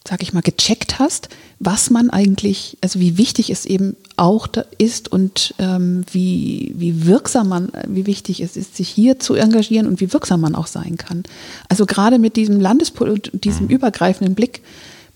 [0.07, 5.11] sag ich mal, gecheckt hast, was man eigentlich, also wie wichtig es eben auch ist
[5.11, 10.01] und ähm, wie, wie wirksam man, wie wichtig es ist, sich hier zu engagieren und
[10.01, 11.23] wie wirksam man auch sein kann.
[11.67, 13.71] Also gerade mit diesem Landespol, diesem mhm.
[13.71, 14.61] übergreifenden Blick,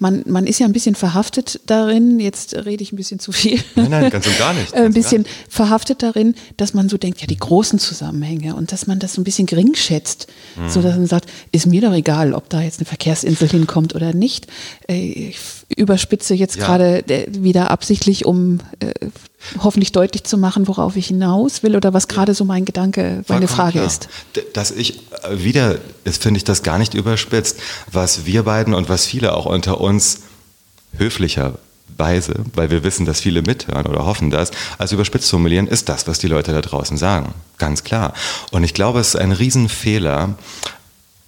[0.04, 3.64] man, man ist ja ein bisschen verhaftet darin, jetzt rede ich ein bisschen zu viel.
[3.76, 4.74] Nein, nein, ganz und gar nicht.
[4.74, 9.00] ein bisschen verhaftet darin, dass man so denkt, ja, die großen Zusammenhänge und dass man
[9.00, 10.70] das so ein bisschen gering schätzt, mhm.
[10.70, 14.14] so dass man sagt, ist mir doch egal, ob da jetzt eine Verkehrsinsel hinkommt oder
[14.14, 14.48] nicht.
[14.90, 15.40] Äh, ich
[15.74, 16.66] überspitze jetzt ja.
[16.66, 18.92] gerade äh, wieder absichtlich, um äh,
[19.60, 23.48] hoffentlich deutlich zu machen, worauf ich hinaus will oder was gerade so mein Gedanke, meine
[23.48, 23.86] Frage klar.
[23.86, 24.08] ist.
[24.54, 27.60] Dass ich äh, wieder, finde ich das gar nicht überspitzt,
[27.92, 30.22] was wir beiden und was viele auch unter uns
[30.98, 36.08] höflicherweise, weil wir wissen, dass viele mithören oder hoffen das, als überspitzt formulieren, ist das,
[36.08, 37.34] was die Leute da draußen sagen.
[37.58, 38.14] Ganz klar.
[38.52, 40.36] Und ich glaube, es ist ein Riesenfehler,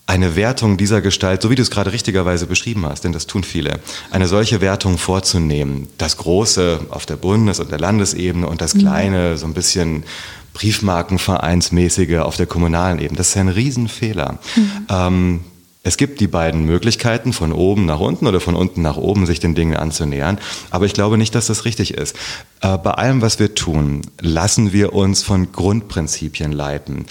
[0.08, 3.44] eine Wertung dieser Gestalt, so wie du es gerade richtigerweise beschrieben hast, denn das tun
[3.44, 3.80] viele,
[4.12, 5.88] eine solche Wertung vorzunehmen.
[5.98, 8.80] Das Große auf der Bundes- und der Landesebene und das mhm.
[8.80, 10.04] Kleine, so ein bisschen
[10.54, 13.18] Briefmarkenvereinsmäßige auf der kommunalen Ebene.
[13.18, 14.40] Das ist ein Riesenfehler.
[14.56, 14.72] Mhm.
[14.90, 15.40] Ähm,
[15.84, 19.40] es gibt die beiden Möglichkeiten, von oben nach unten oder von unten nach oben sich
[19.40, 20.40] den Dingen anzunähern.
[20.72, 22.16] Aber ich glaube nicht, dass das richtig ist.
[22.62, 27.06] Äh, bei allem, was wir tun, lassen wir uns von Grundprinzipien leiten.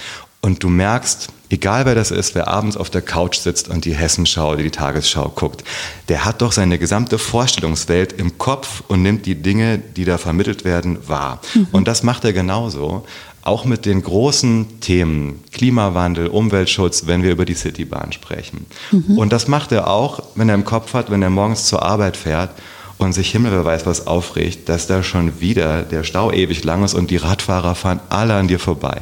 [0.44, 3.94] Und du merkst, egal wer das ist, wer abends auf der Couch sitzt und die
[3.94, 5.64] Hessenschau oder die Tagesschau guckt,
[6.10, 10.66] der hat doch seine gesamte Vorstellungswelt im Kopf und nimmt die Dinge, die da vermittelt
[10.66, 11.40] werden, wahr.
[11.54, 11.68] Mhm.
[11.72, 13.06] Und das macht er genauso,
[13.40, 18.66] auch mit den großen Themen Klimawandel, Umweltschutz, wenn wir über die Citybahn sprechen.
[18.90, 19.16] Mhm.
[19.16, 22.18] Und das macht er auch, wenn er im Kopf hat, wenn er morgens zur Arbeit
[22.18, 22.50] fährt
[22.98, 26.84] und sich Himmel wer weiß was aufregt, dass da schon wieder der Stau ewig lang
[26.84, 29.00] ist und die Radfahrer fahren alle an dir vorbei.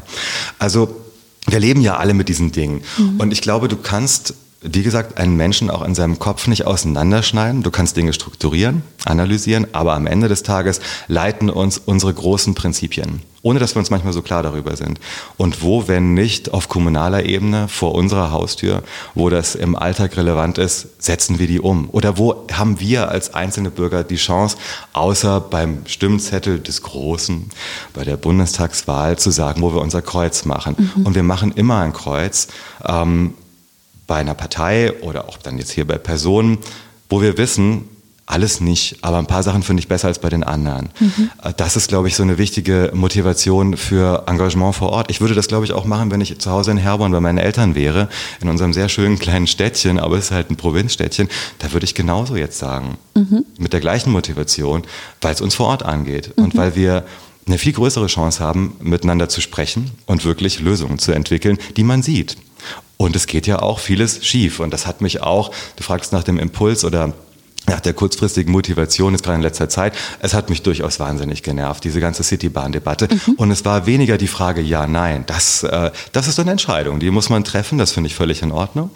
[0.61, 1.02] Also
[1.46, 2.83] wir leben ja alle mit diesen Dingen.
[2.98, 3.20] Mhm.
[3.20, 7.62] Und ich glaube, du kannst, wie gesagt, einen Menschen auch in seinem Kopf nicht auseinanderschneiden.
[7.62, 13.22] Du kannst Dinge strukturieren, analysieren, aber am Ende des Tages leiten uns unsere großen Prinzipien
[13.42, 15.01] ohne dass wir uns manchmal so klar darüber sind.
[15.37, 18.83] Und wo, wenn nicht auf kommunaler Ebene vor unserer Haustür,
[19.14, 21.88] wo das im Alltag relevant ist, setzen wir die um?
[21.90, 24.57] Oder wo haben wir als einzelne Bürger die Chance,
[24.92, 27.51] außer beim Stimmzettel des Großen,
[27.94, 30.77] bei der Bundestagswahl zu sagen, wo wir unser Kreuz machen?
[30.79, 31.07] Mhm.
[31.07, 32.46] Und wir machen immer ein Kreuz
[32.87, 33.35] ähm,
[34.07, 36.59] bei einer Partei oder auch dann jetzt hier bei Personen,
[37.09, 37.88] wo wir wissen,
[38.33, 40.91] alles nicht, aber ein paar Sachen finde ich besser als bei den anderen.
[41.01, 41.31] Mhm.
[41.57, 45.11] Das ist, glaube ich, so eine wichtige Motivation für Engagement vor Ort.
[45.11, 47.38] Ich würde das, glaube ich, auch machen, wenn ich zu Hause in Herborn bei meinen
[47.38, 48.09] Eltern wäre,
[48.41, 51.29] in unserem sehr schönen kleinen Städtchen, aber es ist halt ein Provinzstädtchen.
[51.59, 53.45] Da würde ich genauso jetzt sagen, mhm.
[53.59, 54.83] mit der gleichen Motivation,
[55.21, 56.45] weil es uns vor Ort angeht mhm.
[56.45, 57.05] und weil wir
[57.47, 62.03] eine viel größere Chance haben, miteinander zu sprechen und wirklich Lösungen zu entwickeln, die man
[62.03, 62.37] sieht.
[62.96, 64.61] Und es geht ja auch vieles schief.
[64.61, 67.12] Und das hat mich auch, du fragst nach dem Impuls oder
[67.66, 71.85] nach der kurzfristigen Motivation ist gerade in letzter Zeit, es hat mich durchaus wahnsinnig genervt,
[71.85, 73.09] diese ganze Citybahn-Debatte.
[73.09, 73.35] Mhm.
[73.35, 77.11] Und es war weniger die Frage, ja, nein, das, äh, das ist eine Entscheidung, die
[77.11, 78.90] muss man treffen, das finde ich völlig in Ordnung.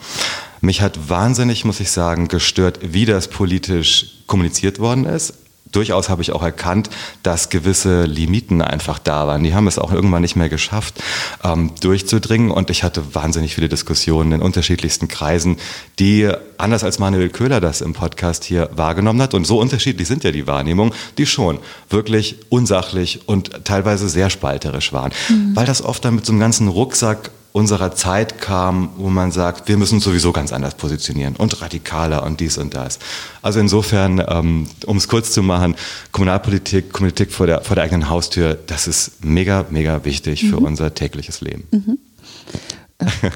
[0.60, 5.34] Mich hat wahnsinnig, muss ich sagen, gestört, wie das politisch kommuniziert worden ist
[5.76, 6.90] durchaus habe ich auch erkannt,
[7.22, 9.44] dass gewisse Limiten einfach da waren.
[9.44, 11.02] Die haben es auch irgendwann nicht mehr geschafft,
[11.44, 12.50] ähm, durchzudringen.
[12.50, 15.58] Und ich hatte wahnsinnig viele Diskussionen in unterschiedlichsten Kreisen,
[15.98, 20.24] die, anders als Manuel Köhler das im Podcast hier wahrgenommen hat, und so unterschiedlich sind
[20.24, 21.58] ja die Wahrnehmungen, die schon
[21.90, 25.12] wirklich unsachlich und teilweise sehr spalterisch waren.
[25.28, 25.54] Mhm.
[25.54, 29.66] Weil das oft dann mit so einem ganzen Rucksack unserer Zeit kam, wo man sagt,
[29.66, 32.98] wir müssen uns sowieso ganz anders positionieren und radikaler und dies und das.
[33.40, 35.74] Also insofern, ähm, um es kurz zu machen,
[36.12, 40.50] Kommunalpolitik, Politik vor der, vor der eigenen Haustür, das ist mega, mega wichtig mhm.
[40.50, 41.66] für unser tägliches Leben.
[41.70, 41.98] Mhm.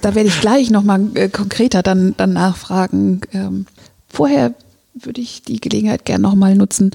[0.02, 3.22] Da werde ich gleich nochmal äh, konkreter dann, dann nachfragen.
[3.32, 3.64] Ähm,
[4.06, 4.54] vorher
[4.92, 6.90] würde ich die Gelegenheit gerne nochmal nutzen,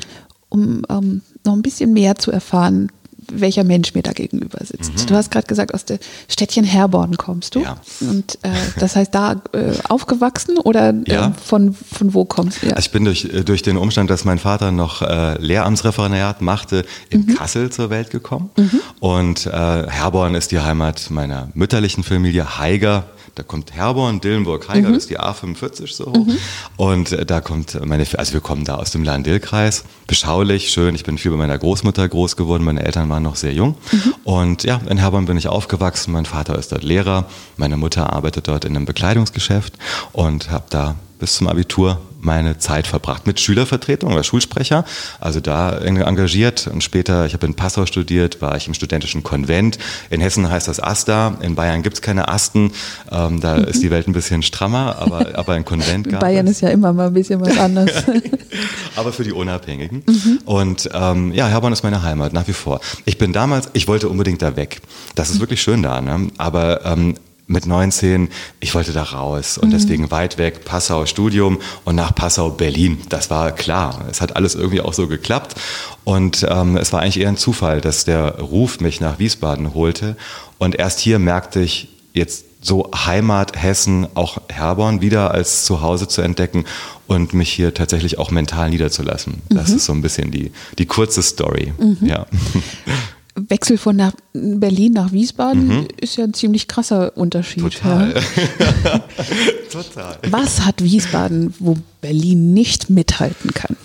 [0.49, 2.91] um ähm, noch ein bisschen mehr zu erfahren,
[3.31, 4.93] welcher Mensch mir da gegenüber sitzt.
[4.93, 5.05] Mhm.
[5.07, 7.61] Du hast gerade gesagt, aus der Städtchen Herborn kommst du.
[7.61, 7.77] Ja.
[8.01, 11.33] Und äh, das heißt, da äh, aufgewachsen oder äh, ja.
[11.43, 12.67] von, von wo kommst du?
[12.67, 12.73] Ja.
[12.73, 16.85] Also ich bin durch, äh, durch den Umstand, dass mein Vater noch äh, Lehramtsreferendariat machte,
[17.09, 17.35] in mhm.
[17.35, 18.49] Kassel zur Welt gekommen.
[18.57, 18.81] Mhm.
[18.99, 24.89] Und äh, Herborn ist die Heimat meiner mütterlichen Familie, Heiger da kommt Herborn, Dillenburg, Heiger,
[24.89, 24.93] mhm.
[24.93, 26.25] das ist die A45 so hoch.
[26.25, 26.37] Mhm.
[26.77, 30.95] Und äh, da kommt meine, also wir kommen da aus dem Lahn-Dill-Kreis, beschaulich, schön.
[30.95, 33.75] Ich bin viel bei meiner Großmutter groß geworden, meine Eltern waren noch sehr jung.
[33.91, 34.13] Mhm.
[34.23, 36.13] Und ja, in Herborn bin ich aufgewachsen.
[36.13, 37.25] Mein Vater ist dort Lehrer,
[37.57, 39.73] meine Mutter arbeitet dort in einem Bekleidungsgeschäft
[40.13, 44.83] und habe da bis zum Abitur meine Zeit verbracht mit Schülervertretung oder Schulsprecher,
[45.21, 49.77] also da engagiert und später, ich habe in Passau studiert, war ich im studentischen Konvent.
[50.09, 52.71] In Hessen heißt das Asta, in Bayern gibt es keine Asten,
[53.11, 53.65] ähm, da mhm.
[53.65, 56.53] ist die Welt ein bisschen strammer, aber, aber ein Konvent gab Bayern es.
[56.53, 58.03] ist ja immer mal ein bisschen was anderes.
[58.95, 60.03] aber für die Unabhängigen.
[60.07, 60.39] Mhm.
[60.45, 62.81] Und ähm, ja, Herborn ist meine Heimat, nach wie vor.
[63.05, 64.81] Ich bin damals, ich wollte unbedingt da weg.
[65.13, 65.41] Das ist mhm.
[65.41, 66.29] wirklich schön da, ne?
[66.37, 67.15] aber ähm,
[67.47, 68.29] mit 19,
[68.59, 69.73] ich wollte da raus und mhm.
[69.73, 72.99] deswegen weit weg, Passau Studium und nach Passau Berlin.
[73.09, 74.05] Das war klar.
[74.09, 75.55] Es hat alles irgendwie auch so geklappt
[76.03, 80.15] und ähm, es war eigentlich eher ein Zufall, dass der Ruf mich nach Wiesbaden holte
[80.57, 86.21] und erst hier merkte ich jetzt so Heimat Hessen, auch Herborn wieder als Zuhause zu
[86.21, 86.65] entdecken
[87.05, 89.43] und mich hier tatsächlich auch mental niederzulassen.
[89.49, 89.75] Das mhm.
[89.75, 91.73] ist so ein bisschen die, die kurze Story.
[91.77, 91.97] Mhm.
[92.01, 92.25] Ja.
[93.35, 95.87] Wechsel von nach Berlin nach Wiesbaden mhm.
[95.99, 97.63] ist ja ein ziemlich krasser Unterschied.
[97.63, 98.13] Total.
[98.13, 98.99] Ja.
[99.71, 100.17] Total.
[100.29, 103.75] Was hat Wiesbaden, wo Berlin nicht mithalten kann?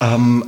[0.00, 0.44] Ähm,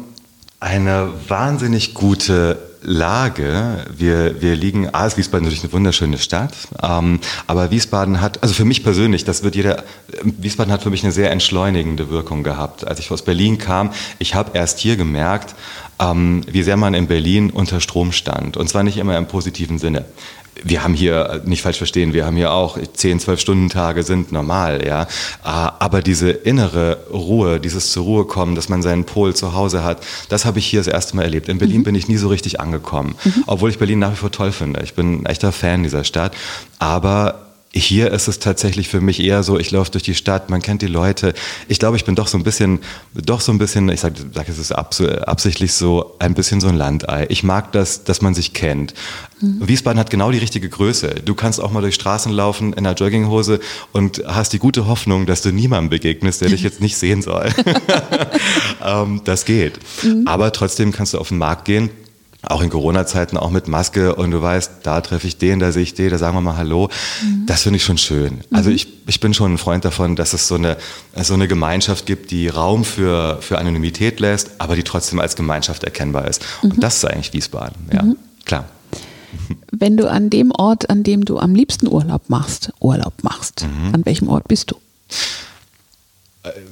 [0.60, 3.84] eine wahnsinnig gute Lage.
[3.96, 8.54] Wir, wir liegen, A ist Wiesbaden natürlich eine wunderschöne Stadt, ähm, aber Wiesbaden hat, also
[8.54, 9.84] für mich persönlich, das wird jeder,
[10.22, 12.86] Wiesbaden hat für mich eine sehr entschleunigende Wirkung gehabt.
[12.86, 15.54] Als ich aus Berlin kam, ich habe erst hier gemerkt,
[16.02, 18.56] ähm, wie sehr man in Berlin unter Strom stand.
[18.56, 20.04] Und zwar nicht immer im positiven Sinne.
[20.64, 24.32] Wir haben hier, nicht falsch verstehen, wir haben hier auch 10, 12 Stunden Tage sind
[24.32, 25.08] normal, ja.
[25.42, 29.82] Ah, aber diese innere Ruhe, dieses zur Ruhe kommen, dass man seinen Pol zu Hause
[29.82, 31.48] hat, das habe ich hier das erste Mal erlebt.
[31.48, 31.84] In Berlin mhm.
[31.84, 33.14] bin ich nie so richtig angekommen.
[33.24, 33.44] Mhm.
[33.46, 34.82] Obwohl ich Berlin nach wie vor toll finde.
[34.82, 36.34] Ich bin ein echter Fan dieser Stadt.
[36.78, 40.60] Aber hier ist es tatsächlich für mich eher so, ich laufe durch die Stadt, man
[40.60, 41.32] kennt die Leute.
[41.68, 42.80] Ich glaube, ich bin doch so ein bisschen,
[43.14, 46.76] doch so ein bisschen, ich sage, sag, es ist absichtlich so, ein bisschen so ein
[46.76, 47.26] Landei.
[47.30, 48.92] Ich mag das, dass man sich kennt.
[49.40, 49.66] Mhm.
[49.66, 51.14] Wiesbaden hat genau die richtige Größe.
[51.24, 53.58] Du kannst auch mal durch Straßen laufen in einer Jogginghose
[53.92, 57.48] und hast die gute Hoffnung, dass du niemandem begegnest, der dich jetzt nicht sehen soll.
[58.84, 59.78] ähm, das geht.
[60.02, 60.24] Mhm.
[60.26, 61.88] Aber trotzdem kannst du auf den Markt gehen
[62.42, 65.82] auch in Corona-Zeiten, auch mit Maske und du weißt, da treffe ich den, da sehe
[65.82, 66.88] ich den, da sagen wir mal Hallo.
[67.22, 67.46] Mhm.
[67.46, 68.40] Das finde ich schon schön.
[68.50, 68.76] Also mhm.
[68.76, 70.76] ich, ich bin schon ein Freund davon, dass es so eine,
[71.22, 75.84] so eine Gemeinschaft gibt, die Raum für, für Anonymität lässt, aber die trotzdem als Gemeinschaft
[75.84, 76.42] erkennbar ist.
[76.62, 76.72] Mhm.
[76.72, 78.16] Und das ist eigentlich Wiesbaden, ja, mhm.
[78.44, 78.64] klar.
[79.70, 83.94] Wenn du an dem Ort, an dem du am liebsten Urlaub machst, Urlaub machst, mhm.
[83.94, 84.76] an welchem Ort bist du?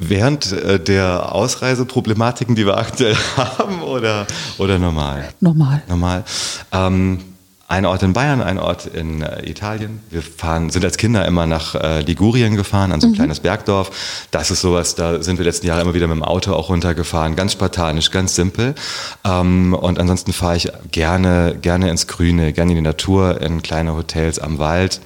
[0.01, 4.27] Während äh, der Ausreiseproblematiken, die wir aktuell haben, oder,
[4.59, 5.29] oder normal?
[5.41, 5.83] Normal.
[5.89, 6.25] Normal.
[6.73, 7.21] Ähm,
[7.69, 10.01] ein Ort in Bayern, ein Ort in äh, Italien.
[10.11, 13.15] Wir fahren, sind als Kinder immer nach äh, Ligurien gefahren, an so ein mhm.
[13.15, 14.27] kleines Bergdorf.
[14.33, 17.37] Das ist sowas, da sind wir letzten Jahre immer wieder mit dem Auto auch runtergefahren.
[17.37, 18.75] Ganz spartanisch, ganz simpel.
[19.25, 23.95] Ähm, und ansonsten fahre ich gerne, gerne ins Grüne, gerne in die Natur, in kleine
[23.95, 25.01] Hotels am Wald.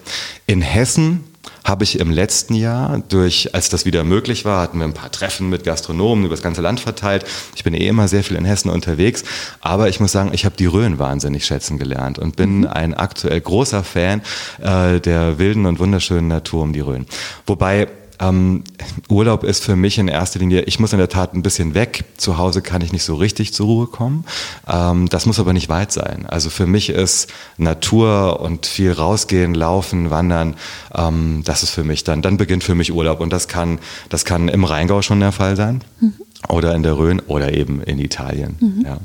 [0.46, 1.24] In Hessen
[1.64, 5.10] habe ich im letzten Jahr durch, als das wieder möglich war, hatten wir ein paar
[5.10, 7.24] Treffen mit Gastronomen über das ganze Land verteilt.
[7.56, 9.24] Ich bin eh immer sehr viel in Hessen unterwegs,
[9.60, 12.66] aber ich muss sagen, ich habe die Rhön wahnsinnig schätzen gelernt und bin mhm.
[12.66, 14.20] ein aktuell großer Fan
[14.60, 17.06] äh, der wilden und wunderschönen Natur um die Rhön.
[17.46, 17.88] Wobei
[18.28, 18.64] ähm,
[19.08, 22.04] Urlaub ist für mich in erster Linie, ich muss in der Tat ein bisschen weg.
[22.16, 24.24] Zu Hause kann ich nicht so richtig zur Ruhe kommen.
[24.66, 26.26] Ähm, das muss aber nicht weit sein.
[26.26, 30.56] Also für mich ist Natur und viel rausgehen, laufen, wandern,
[30.94, 33.20] ähm, das ist für mich dann, dann beginnt für mich Urlaub.
[33.20, 35.82] Und das kann, das kann im Rheingau schon der Fall sein.
[36.00, 36.14] Mhm.
[36.48, 38.56] Oder in der Rhön oder eben in Italien.
[38.60, 38.84] Mhm.
[38.84, 38.98] Ja.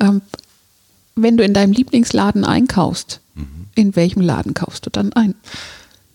[0.00, 0.22] Ähm,
[1.16, 3.66] wenn du in deinem Lieblingsladen einkaufst, mhm.
[3.74, 5.34] in welchem Laden kaufst du dann ein?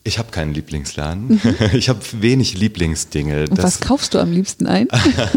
[0.03, 1.27] Ich habe keinen Lieblingsladen.
[1.27, 1.55] Mhm.
[1.73, 3.45] Ich habe wenig Lieblingsdinge.
[3.49, 4.87] Und was kaufst du am liebsten ein?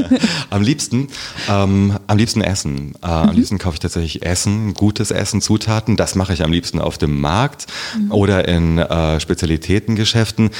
[0.50, 1.08] am liebsten,
[1.50, 2.94] ähm, am liebsten Essen.
[3.02, 3.12] Äh, mhm.
[3.12, 5.96] Am liebsten kaufe ich tatsächlich Essen, gutes Essen, Zutaten.
[5.96, 7.66] Das mache ich am liebsten auf dem Markt
[7.98, 8.12] mhm.
[8.12, 10.50] oder in äh, Spezialitätengeschäften.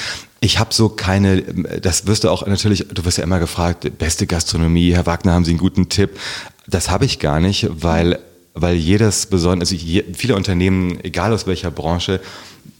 [0.40, 1.42] Ich habe so keine,
[1.80, 5.46] das wirst du auch natürlich, du wirst ja immer gefragt, beste Gastronomie, Herr Wagner, haben
[5.46, 6.18] Sie einen guten Tipp?
[6.66, 8.18] Das habe ich gar nicht, weil,
[8.52, 12.20] weil jedes besonders, also je, viele Unternehmen, egal aus welcher Branche,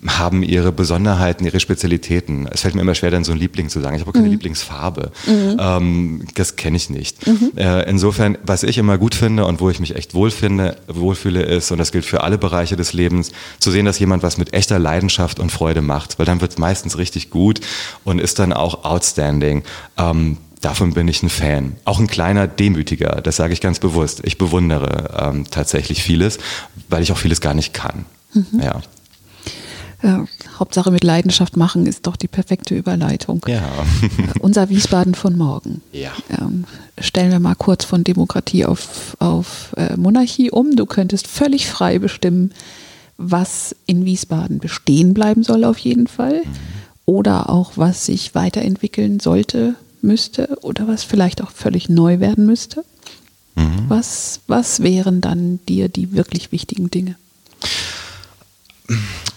[0.07, 2.47] haben ihre Besonderheiten, ihre Spezialitäten.
[2.51, 3.97] Es fällt mir immer schwer, dann so ein Liebling zu sagen.
[3.97, 4.33] Ich habe keine mhm.
[4.33, 5.11] Lieblingsfarbe.
[5.27, 5.57] Mhm.
[5.59, 7.27] Ähm, das kenne ich nicht.
[7.27, 7.53] Mhm.
[7.57, 11.73] Äh, insofern, was ich immer gut finde und wo ich mich echt wohlfinde, wohlfühle, ist,
[11.73, 14.79] und das gilt für alle Bereiche des Lebens, zu sehen, dass jemand was mit echter
[14.79, 17.61] Leidenschaft und Freude macht, weil dann wird es meistens richtig gut
[18.05, 19.63] und ist dann auch outstanding.
[19.97, 21.77] Ähm, Davon bin ich ein Fan.
[21.85, 24.23] Auch ein kleiner Demütiger, das sage ich ganz bewusst.
[24.25, 26.39] Ich bewundere ähm, tatsächlich vieles,
[26.89, 28.07] weil ich auch vieles gar nicht kann.
[28.33, 28.63] Mhm.
[28.63, 28.81] Ja.
[30.05, 30.27] Ja,
[30.59, 33.41] Hauptsache mit Leidenschaft machen ist doch die perfekte Überleitung.
[33.49, 33.63] Ja.
[34.41, 35.81] Unser Wiesbaden von morgen.
[35.93, 36.13] Ja.
[36.29, 36.65] Ähm,
[36.99, 40.77] stellen wir mal kurz von Demokratie auf, auf äh, Monarchie um.
[40.77, 42.53] Du könntest völlig frei bestimmen,
[43.17, 46.43] was in Wiesbaden bestehen bleiben soll auf jeden Fall.
[46.45, 46.57] Mhm.
[47.07, 52.85] Oder auch was sich weiterentwickeln sollte, müsste oder was vielleicht auch völlig neu werden müsste?
[53.55, 53.85] Mhm.
[53.89, 57.17] Was, was wären dann dir die wirklich wichtigen Dinge?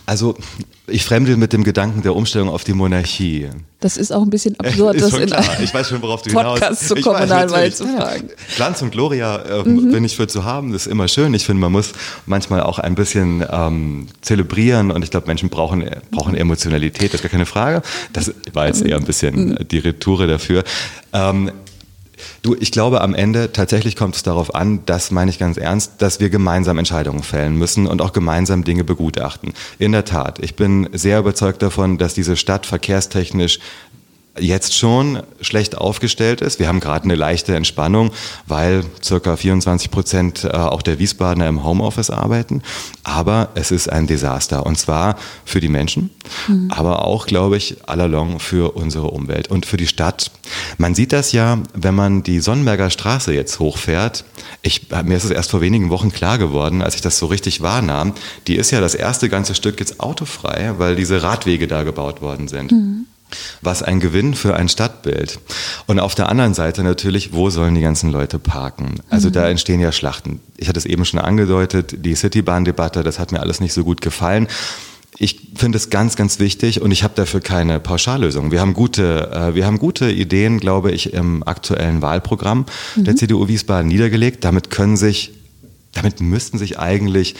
[0.08, 0.36] Also
[0.88, 3.50] ich fremde mit dem Gedanken der Umstellung auf die Monarchie.
[3.82, 5.43] Das ist auch ein bisschen absurd, das in klar.
[5.62, 6.88] Ich weiß schon, worauf du Podcast hinaus.
[6.88, 8.30] zur Kommunalwahl zu fragen.
[8.56, 9.91] Glanz und Gloria äh, mhm.
[9.91, 11.34] bin ich für zu haben, das ist immer schön.
[11.34, 11.91] Ich finde, man muss
[12.26, 17.24] manchmal auch ein bisschen ähm, zelebrieren und ich glaube, Menschen brauchen, brauchen Emotionalität, das ist
[17.24, 17.82] gar keine Frage.
[18.13, 19.67] Das war jetzt eher ein bisschen mhm.
[19.70, 20.63] die Retoure dafür.
[21.12, 21.52] Ähm,
[22.42, 25.94] Du, ich glaube, am Ende tatsächlich kommt es darauf an, das meine ich ganz ernst,
[26.00, 29.54] dass wir gemeinsam Entscheidungen fällen müssen und auch gemeinsam Dinge begutachten.
[29.80, 33.60] In der Tat, ich bin sehr überzeugt davon, dass diese Stadt verkehrstechnisch
[34.39, 36.60] jetzt schon schlecht aufgestellt ist.
[36.60, 38.12] Wir haben gerade eine leichte Entspannung,
[38.45, 42.62] weil circa 24 Prozent äh, auch der Wiesbadener im Homeoffice arbeiten.
[43.04, 46.10] Aber es ist ein Desaster und zwar für die Menschen,
[46.47, 46.69] mhm.
[46.69, 50.32] aber auch, glaube ich, allalong für unsere Umwelt und für die Stadt.
[50.78, 54.26] Man sieht das ja, wenn man die Sonnenberger Straße jetzt hochfährt.
[54.62, 57.62] Ich, mir ist es erst vor wenigen Wochen klar geworden, als ich das so richtig
[57.62, 58.13] wahrnahm.
[58.47, 62.47] Die ist ja das erste ganze Stück jetzt autofrei, weil diese Radwege da gebaut worden
[62.47, 62.71] sind.
[62.71, 63.06] Mhm.
[63.62, 65.40] Was ein Gewinn für ein Stadtbild.
[65.86, 68.96] Und auf der anderen Seite natürlich, wo sollen die ganzen Leute parken?
[69.10, 69.34] Also mhm.
[69.34, 70.40] da entstehen ja Schlachten.
[70.56, 74.02] Ich hatte es eben schon angedeutet, die Citybahn-Debatte, das hat mir alles nicht so gut
[74.02, 74.48] gefallen.
[75.20, 78.52] Ich finde es ganz, ganz wichtig und ich habe dafür keine Pauschallösung.
[78.52, 83.04] Wir haben gute, äh, wir haben gute Ideen, glaube ich, im aktuellen Wahlprogramm mhm.
[83.06, 84.44] der CDU Wiesbaden niedergelegt.
[84.44, 85.34] Damit können sich,
[85.94, 87.36] damit müssten sich eigentlich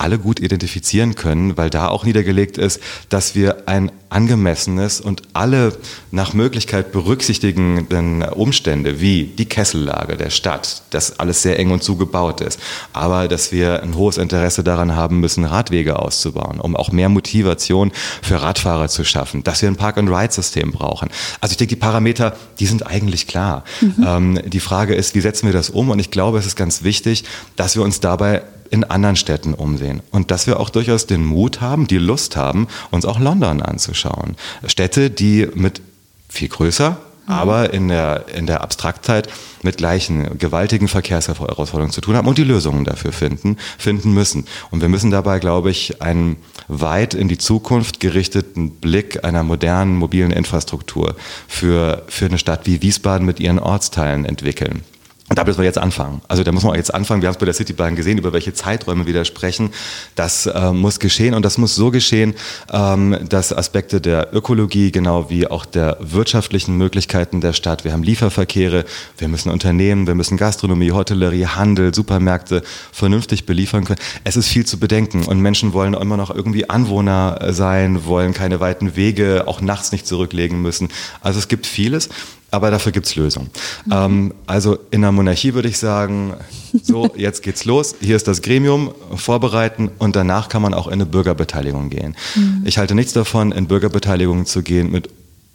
[0.00, 5.72] alle gut identifizieren können, weil da auch niedergelegt ist, dass wir ein angemessenes und alle
[6.10, 12.40] nach Möglichkeit berücksichtigenden Umstände wie die Kessellage der Stadt, dass alles sehr eng und zugebaut
[12.40, 12.58] ist,
[12.92, 17.92] aber dass wir ein hohes Interesse daran haben müssen, Radwege auszubauen, um auch mehr Motivation
[18.22, 21.08] für Radfahrer zu schaffen, dass wir ein Park-and-Ride-System brauchen.
[21.40, 23.64] Also ich denke, die Parameter, die sind eigentlich klar.
[23.80, 24.04] Mhm.
[24.04, 25.90] Ähm, die Frage ist, wie setzen wir das um?
[25.90, 30.00] Und ich glaube, es ist ganz wichtig, dass wir uns dabei in anderen Städten umsehen.
[30.10, 34.36] Und dass wir auch durchaus den Mut haben, die Lust haben, uns auch London anzuschauen.
[34.66, 35.82] Städte, die mit
[36.28, 37.32] viel größer, mhm.
[37.32, 39.28] aber in der, in der Abstraktheit
[39.62, 44.46] mit gleichen gewaltigen Verkehrsherausforderungen zu tun haben und die Lösungen dafür finden, finden müssen.
[44.70, 46.36] Und wir müssen dabei, glaube ich, einen
[46.68, 51.16] weit in die Zukunft gerichteten Blick einer modernen mobilen Infrastruktur
[51.48, 54.84] für, für eine Stadt wie Wiesbaden mit ihren Ortsteilen entwickeln.
[55.30, 56.22] Und da müssen wir jetzt anfangen.
[56.26, 57.22] Also da muss man jetzt anfangen.
[57.22, 59.70] Wir haben es bei der Citybahn gesehen, über welche Zeiträume wir da sprechen.
[60.16, 62.34] Das äh, muss geschehen und das muss so geschehen,
[62.72, 68.02] ähm, dass Aspekte der Ökologie, genau wie auch der wirtschaftlichen Möglichkeiten der Stadt, wir haben
[68.02, 68.84] Lieferverkehre,
[69.18, 74.00] wir müssen Unternehmen, wir müssen Gastronomie, Hotellerie, Handel, Supermärkte vernünftig beliefern können.
[74.24, 78.58] Es ist viel zu bedenken und Menschen wollen immer noch irgendwie Anwohner sein, wollen keine
[78.58, 80.88] weiten Wege, auch nachts nicht zurücklegen müssen.
[81.20, 82.08] Also es gibt vieles
[82.50, 83.50] aber dafür gibt es Lösungen.
[83.86, 83.92] Mhm.
[83.92, 86.34] Ähm, also in der Monarchie würde ich sagen,
[86.82, 90.94] so, jetzt geht's los, hier ist das Gremium, vorbereiten und danach kann man auch in
[90.94, 92.16] eine Bürgerbeteiligung gehen.
[92.34, 92.62] Mhm.
[92.64, 95.08] Ich halte nichts davon, in Bürgerbeteiligung zu gehen mit,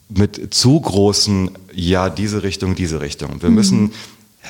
[0.09, 3.41] mit zu großen, ja, diese Richtung, diese Richtung.
[3.41, 3.55] Wir mhm.
[3.55, 3.91] müssen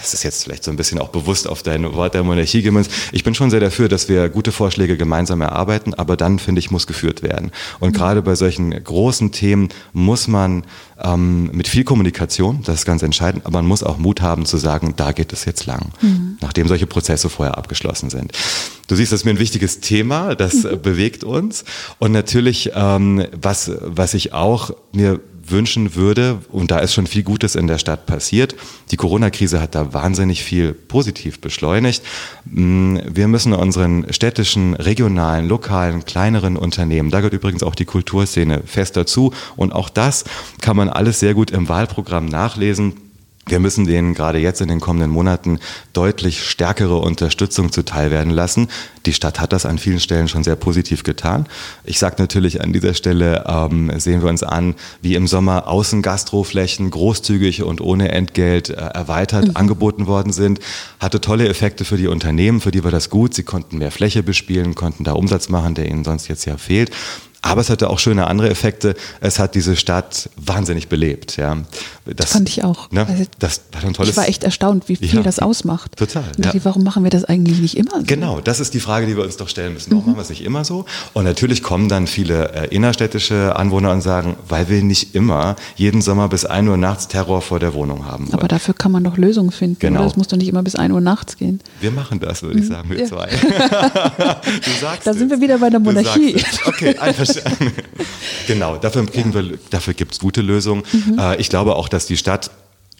[0.01, 2.91] es ist jetzt vielleicht so ein bisschen auch bewusst auf dein Wort der Monarchie gemünzt.
[3.12, 6.71] Ich bin schon sehr dafür, dass wir gute Vorschläge gemeinsam erarbeiten, aber dann, finde ich,
[6.71, 7.51] muss geführt werden.
[7.79, 7.93] Und mhm.
[7.93, 10.63] gerade bei solchen großen Themen muss man
[11.01, 14.58] ähm, mit viel Kommunikation, das ist ganz entscheidend, aber man muss auch Mut haben zu
[14.58, 16.38] sagen, da geht es jetzt lang, mhm.
[16.41, 18.31] nachdem solche Prozesse vorher abgeschlossen sind.
[18.88, 20.81] Du siehst, das ist mir ein wichtiges Thema, das mhm.
[20.81, 21.65] bewegt uns.
[21.99, 27.23] Und natürlich, ähm, was, was ich auch mir wünschen würde, und da ist schon viel
[27.23, 28.55] Gutes in der Stadt passiert,
[28.91, 32.03] die Corona-Krise hat da wahnsinnig viel positiv beschleunigt.
[32.45, 38.63] Mm, wir müssen unseren städtischen, regionalen, lokalen, kleineren Unternehmen, da gehört übrigens auch die Kulturszene
[38.65, 40.25] fest dazu, und auch das
[40.62, 43.05] kann man alles sehr gut im Wahlprogramm nachlesen
[43.47, 45.60] wir müssen denen gerade jetzt in den kommenden Monaten
[45.93, 48.69] deutlich stärkere Unterstützung zuteil werden lassen.
[49.06, 51.46] Die Stadt hat das an vielen Stellen schon sehr positiv getan.
[51.83, 56.89] Ich sage natürlich an dieser Stelle, ähm, sehen wir uns an, wie im Sommer Außengastroflächen
[56.89, 59.56] großzügig und ohne Entgelt äh, erweitert mhm.
[59.56, 60.60] angeboten worden sind.
[61.00, 63.35] Hatte tolle Effekte für die Unternehmen, für die war das gut.
[63.35, 66.91] Sie konnten mehr Fläche bespielen, konnten da Umsatz machen, der ihnen sonst jetzt ja fehlt.
[67.46, 68.96] Aber es hatte auch schöne andere Effekte.
[69.21, 71.37] Es hat diese Stadt wahnsinnig belebt.
[71.37, 71.58] Ja.
[72.06, 72.91] Das fand ich auch.
[72.91, 74.12] Ne, also, das war ein tolles.
[74.12, 75.97] Ich war echt erstaunt, wie viel ja, das ausmacht.
[75.97, 76.23] Total.
[76.37, 76.51] Ja.
[76.51, 78.06] Die, warum machen wir das eigentlich nicht immer so?
[78.06, 79.91] Genau, das ist die Frage, die wir uns doch stellen müssen.
[79.91, 80.12] Warum mhm.
[80.12, 80.85] machen wir es nicht immer so?
[81.13, 86.01] Und natürlich kommen dann viele äh, innerstädtische Anwohner und sagen, weil wir nicht immer jeden
[86.01, 88.27] Sommer bis 1 Uhr nachts Terror vor der Wohnung haben.
[88.27, 88.35] Wollen.
[88.35, 89.79] Aber dafür kann man doch Lösungen finden.
[89.79, 90.03] Genau.
[90.03, 91.60] Das muss doch nicht immer bis 1 Uhr nachts gehen.
[91.81, 92.73] Wir machen das, würde ich mhm.
[92.73, 93.06] sagen, wir ja.
[93.06, 93.27] zwei.
[93.29, 96.35] du sagst Da sind wir wieder bei der Monarchie.
[96.65, 97.71] Okay, einverstanden.
[98.47, 100.83] Genau, dafür, kriegen wir, dafür gibt es gute Lösungen.
[100.91, 101.17] Mhm.
[101.17, 102.52] Äh, ich glaube auch, dass die Stadt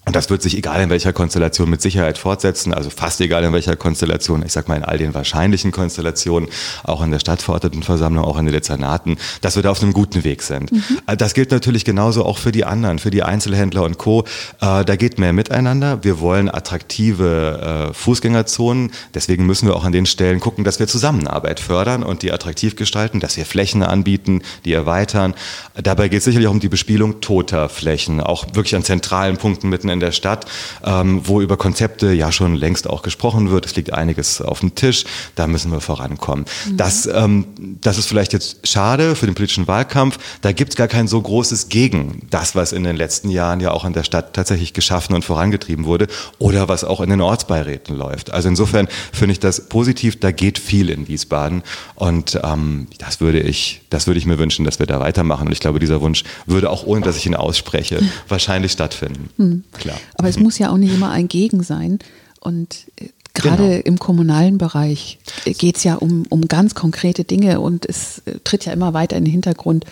[0.06, 3.54] und das wird sich egal in welcher Konstellation mit Sicherheit fortsetzen, also fast egal in
[3.54, 6.48] welcher Konstellation, ich sag mal in all den wahrscheinlichen Konstellationen,
[6.84, 10.44] auch in der Stadtverordnetenversammlung, auch in den Dezernaten, dass wir da auf einem guten Weg
[10.44, 10.72] sind.
[10.72, 10.84] Mhm.
[11.08, 14.26] Äh, das gilt natürlich genauso auch für die anderen, für die Einzelhändler und Co.
[14.62, 16.04] Äh, da geht mehr miteinander.
[16.04, 20.88] Wir wollen attraktive äh, Fußgängerzonen, deswegen müssen wir auch an den Stellen gucken, dass wir
[20.88, 25.34] Zusammenarbeit fördern und die attraktiv gestalten, dass wir Flächen anbieten, die erweitern.
[25.82, 29.70] Dabei geht es sicherlich auch um die Bespielung toter Flächen, auch wirklich an zentralen Punkten
[29.70, 30.46] mitten in der Stadt,
[30.84, 33.66] ähm, wo über Konzepte ja schon längst auch gesprochen wird.
[33.66, 36.46] Es liegt einiges auf dem Tisch, da müssen wir vorankommen.
[36.70, 36.78] Mhm.
[36.78, 37.48] Das, ähm,
[37.82, 40.20] das ist vielleicht jetzt schade für den politischen Wahlkampf.
[40.42, 43.72] Da gibt es gar kein so großes Gegen das, was in den letzten Jahren ja
[43.72, 47.96] auch in der Stadt tatsächlich geschaffen und vorangetrieben wurde oder was auch in den Ortsbeiräten
[47.96, 48.32] läuft.
[48.32, 51.64] Also insofern finde ich das positiv, da geht viel in Wiesbaden
[51.96, 55.48] und ähm, das würde ich, das würde ich mir wünschen, dass wir da weitermachen.
[55.48, 59.30] Und ich glaube, dieser Wunsch würde auch, ohne dass ich ihn ausspreche, wahrscheinlich stattfinden.
[59.38, 60.00] Mhm klar.
[60.18, 62.00] Aber es muss ja auch nicht immer ein Gegen sein.
[62.40, 63.82] Und äh, gerade genau.
[63.86, 68.40] im kommunalen Bereich äh, geht es ja um, um ganz konkrete Dinge und es äh,
[68.44, 69.86] tritt ja immer weiter in den Hintergrund,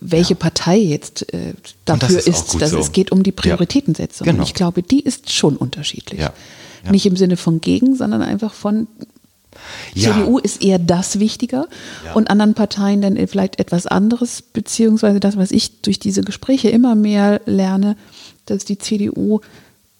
[0.00, 0.38] welche ja.
[0.38, 2.28] Partei jetzt äh, dafür ist.
[2.28, 2.78] ist dass so.
[2.78, 4.26] Es geht um die Prioritätensetzung.
[4.26, 4.42] Ja, genau.
[4.42, 6.20] Und ich glaube, die ist schon unterschiedlich.
[6.20, 6.32] Ja.
[6.90, 8.88] Nicht im Sinne von gegen, sondern einfach von
[9.94, 10.12] ja.
[10.12, 11.68] CDU ist eher das wichtiger
[12.14, 16.94] und anderen Parteien dann vielleicht etwas anderes, beziehungsweise das, was ich durch diese Gespräche immer
[16.94, 17.96] mehr lerne,
[18.52, 19.40] dass die CDU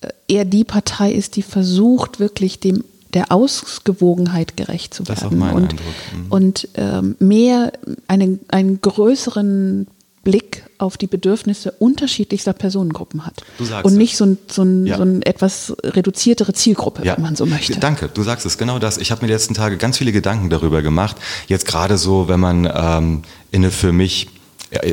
[0.01, 2.85] äh, eher die Partei ist, die versucht, wirklich dem
[3.15, 5.15] der Ausgewogenheit gerecht zu werden.
[5.15, 5.95] Das ist auch mein und, Eindruck.
[6.17, 6.27] Mhm.
[6.31, 7.73] und ähm, mehr
[8.09, 9.87] einen, einen größeren
[10.25, 13.43] Blick auf die Bedürfnisse unterschiedlichster Personengruppen hat.
[13.59, 14.97] Du sagst und nicht so, ein, so, ein, ja.
[14.97, 17.17] so eine etwas reduziertere Zielgruppe, ja.
[17.17, 17.79] wenn man so möchte.
[17.81, 18.99] Danke, du sagst es genau das.
[18.99, 21.17] Ich habe mir die letzten Tage ganz viele Gedanken darüber gemacht.
[21.49, 24.29] Jetzt gerade so, wenn man ähm, in eine für mich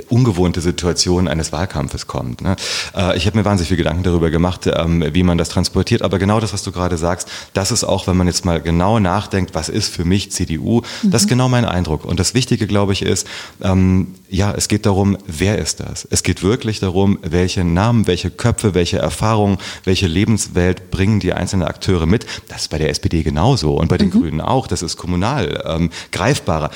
[0.09, 2.41] ungewohnte Situation eines Wahlkampfes kommt.
[2.41, 2.55] Ne?
[2.95, 6.01] Äh, ich habe mir wahnsinnig viel Gedanken darüber gemacht, ähm, wie man das transportiert.
[6.01, 8.99] Aber genau das, was du gerade sagst, das ist auch, wenn man jetzt mal genau
[8.99, 11.11] nachdenkt, was ist für mich CDU, mhm.
[11.11, 12.05] das ist genau mein Eindruck.
[12.05, 13.27] Und das Wichtige, glaube ich, ist,
[13.61, 16.07] ähm, ja, es geht darum, wer ist das?
[16.09, 21.67] Es geht wirklich darum, welche Namen, welche Köpfe, welche Erfahrungen, welche Lebenswelt bringen die einzelnen
[21.67, 22.25] Akteure mit.
[22.47, 24.11] Das ist bei der SPD genauso und bei den mhm.
[24.11, 24.67] Grünen auch.
[24.67, 26.71] Das ist kommunal ähm, greifbarer.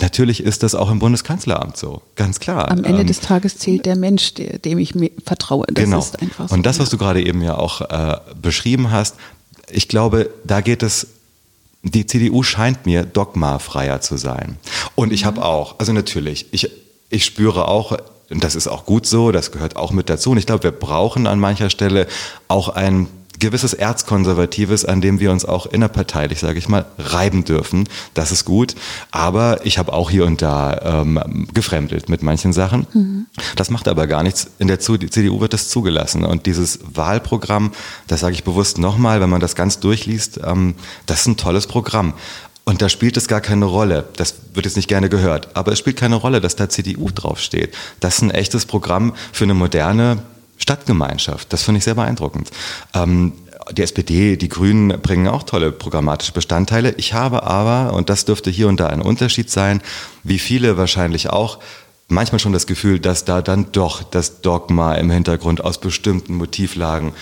[0.00, 2.70] Natürlich ist das auch im Bundeskanzleramt so, ganz klar.
[2.70, 5.66] Am Ende ähm, des Tages zählt der Mensch, der, dem ich mir vertraue.
[5.68, 5.98] Das genau.
[5.98, 6.54] ist einfach so.
[6.54, 9.16] Und das, was du gerade eben ja auch äh, beschrieben hast,
[9.70, 11.08] ich glaube, da geht es
[11.82, 14.58] die CDU scheint mir dogmafreier zu sein.
[14.94, 16.70] Und ich habe auch, also natürlich, ich,
[17.08, 17.96] ich spüre auch,
[18.30, 20.32] und das ist auch gut so, das gehört auch mit dazu.
[20.32, 22.06] Und ich glaube, wir brauchen an mancher Stelle
[22.48, 23.06] auch ein
[23.38, 27.88] gewisses Erzkonservatives, an dem wir uns auch innerparteilich, sage ich mal, reiben dürfen.
[28.14, 28.74] Das ist gut.
[29.10, 32.86] Aber ich habe auch hier und da ähm, gefremdelt mit manchen Sachen.
[32.92, 33.26] Mhm.
[33.56, 34.48] Das macht aber gar nichts.
[34.58, 36.24] In der CDU wird das zugelassen.
[36.24, 37.72] Und dieses Wahlprogramm,
[38.06, 40.74] das sage ich bewusst nochmal, wenn man das ganz durchliest, ähm,
[41.06, 42.14] das ist ein tolles Programm.
[42.64, 44.08] Und da spielt es gar keine Rolle.
[44.16, 45.56] Das wird jetzt nicht gerne gehört.
[45.56, 47.74] Aber es spielt keine Rolle, dass da CDU draufsteht.
[48.00, 50.18] Das ist ein echtes Programm für eine moderne
[50.58, 51.52] Stadtgemeinschaft.
[51.52, 52.50] Das finde ich sehr beeindruckend.
[52.94, 53.32] Ähm,
[53.72, 56.94] die SPD, die Grünen bringen auch tolle programmatische Bestandteile.
[56.96, 59.82] Ich habe aber, und das dürfte hier und da ein Unterschied sein,
[60.22, 61.58] wie viele wahrscheinlich auch,
[62.08, 67.12] manchmal schon das Gefühl, dass da dann doch das Dogma im Hintergrund aus bestimmten Motivlagen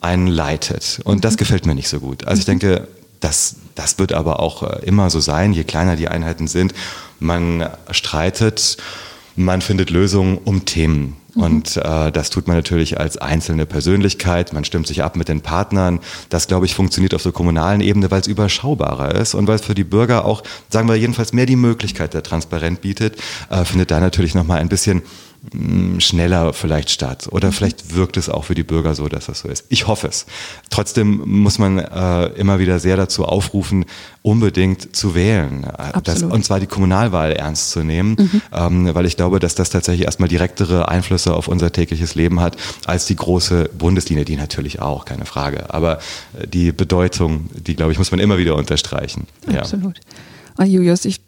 [0.00, 1.00] einen leitet.
[1.04, 1.38] Und das mhm.
[1.38, 2.26] gefällt mir nicht so gut.
[2.26, 2.58] Also ich mhm.
[2.58, 2.88] denke,
[3.20, 6.72] das, das wird aber auch äh, immer so sein, je kleiner die Einheiten sind.
[7.18, 8.78] Man streitet,
[9.36, 11.19] man findet Lösungen um Themen.
[11.34, 11.42] Mhm.
[11.42, 14.52] Und äh, das tut man natürlich als einzelne Persönlichkeit.
[14.52, 16.00] Man stimmt sich ab mit den Partnern.
[16.28, 19.62] Das, glaube ich, funktioniert auf der kommunalen Ebene, weil es überschaubarer ist und weil es
[19.62, 23.16] für die Bürger auch, sagen wir jedenfalls, mehr die Möglichkeit der Transparenz bietet,
[23.50, 25.02] äh, findet da natürlich nochmal ein bisschen
[25.98, 27.28] schneller vielleicht statt.
[27.30, 27.52] Oder mhm.
[27.52, 29.64] vielleicht wirkt es auch für die Bürger so, dass das so ist.
[29.68, 30.26] Ich hoffe es.
[30.68, 33.86] Trotzdem muss man äh, immer wieder sehr dazu aufrufen,
[34.22, 35.64] unbedingt zu wählen.
[35.64, 38.42] Äh, das, und zwar die Kommunalwahl ernst zu nehmen, mhm.
[38.52, 42.56] ähm, weil ich glaube, dass das tatsächlich erstmal direktere Einflüsse auf unser tägliches Leben hat,
[42.84, 45.72] als die große Bundeslinie, die natürlich auch, keine Frage.
[45.72, 45.98] Aber
[46.38, 49.26] äh, die Bedeutung, die, glaube ich, muss man immer wieder unterstreichen.
[49.46, 49.96] Absolut.
[49.96, 50.02] Ja.
[50.58, 51.22] Ah, Julius, ich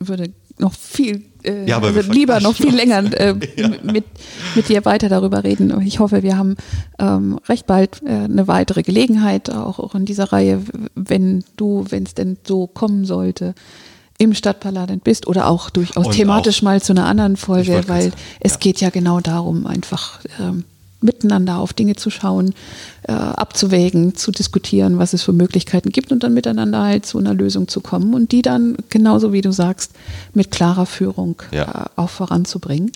[0.00, 3.70] würde noch viel äh, ja, also lieber noch viel länger äh, ja.
[3.82, 4.04] mit,
[4.54, 5.80] mit dir weiter darüber reden.
[5.82, 6.56] Ich hoffe, wir haben
[6.98, 10.62] ähm, recht bald äh, eine weitere Gelegenheit, auch, auch in dieser Reihe,
[10.94, 13.54] wenn du, wenn es denn so kommen sollte,
[14.18, 18.12] im Stadtparlament bist oder auch durchaus Und thematisch auch, mal zu einer anderen Folge, weil
[18.40, 18.58] es ja.
[18.58, 20.64] geht ja genau darum, einfach ähm,
[21.04, 22.54] miteinander auf Dinge zu schauen,
[23.04, 27.34] äh, abzuwägen, zu diskutieren, was es für Möglichkeiten gibt und dann miteinander halt zu einer
[27.34, 29.92] Lösung zu kommen und die dann, genauso wie du sagst,
[30.32, 31.64] mit klarer Führung ja.
[31.64, 32.90] äh, auch voranzubringen.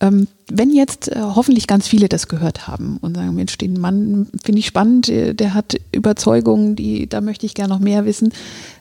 [0.00, 4.28] Ähm, wenn jetzt äh, hoffentlich ganz viele das gehört haben und sagen, Mensch, den Mann
[4.42, 8.32] finde ich spannend, der, der hat Überzeugungen, die, da möchte ich gerne noch mehr wissen,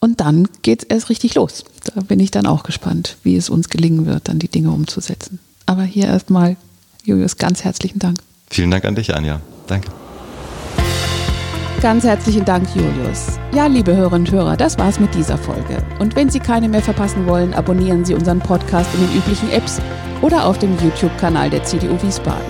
[0.00, 1.64] Und dann geht es erst richtig los.
[1.94, 5.38] Da bin ich dann auch gespannt, wie es uns gelingen wird, dann die Dinge umzusetzen.
[5.66, 6.56] Aber hier erstmal,
[7.04, 8.18] Julius, ganz herzlichen Dank.
[8.50, 9.40] Vielen Dank an dich, Anja.
[9.68, 9.90] Danke.
[11.82, 13.40] Ganz herzlichen Dank, Julius.
[13.52, 15.82] Ja, liebe Hörerinnen und Hörer, das war's mit dieser Folge.
[15.98, 19.80] Und wenn Sie keine mehr verpassen wollen, abonnieren Sie unseren Podcast in den üblichen Apps
[20.20, 22.46] oder auf dem YouTube-Kanal der CDU Wiesbaden.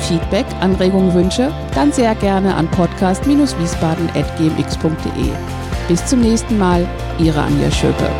[0.00, 1.54] Feedback, Anregungen, Wünsche?
[1.74, 5.30] Dann sehr gerne an podcast-wiesbaden.gmx.de.
[5.88, 6.86] Bis zum nächsten Mal,
[7.18, 8.10] Ihre Anja Schöpe.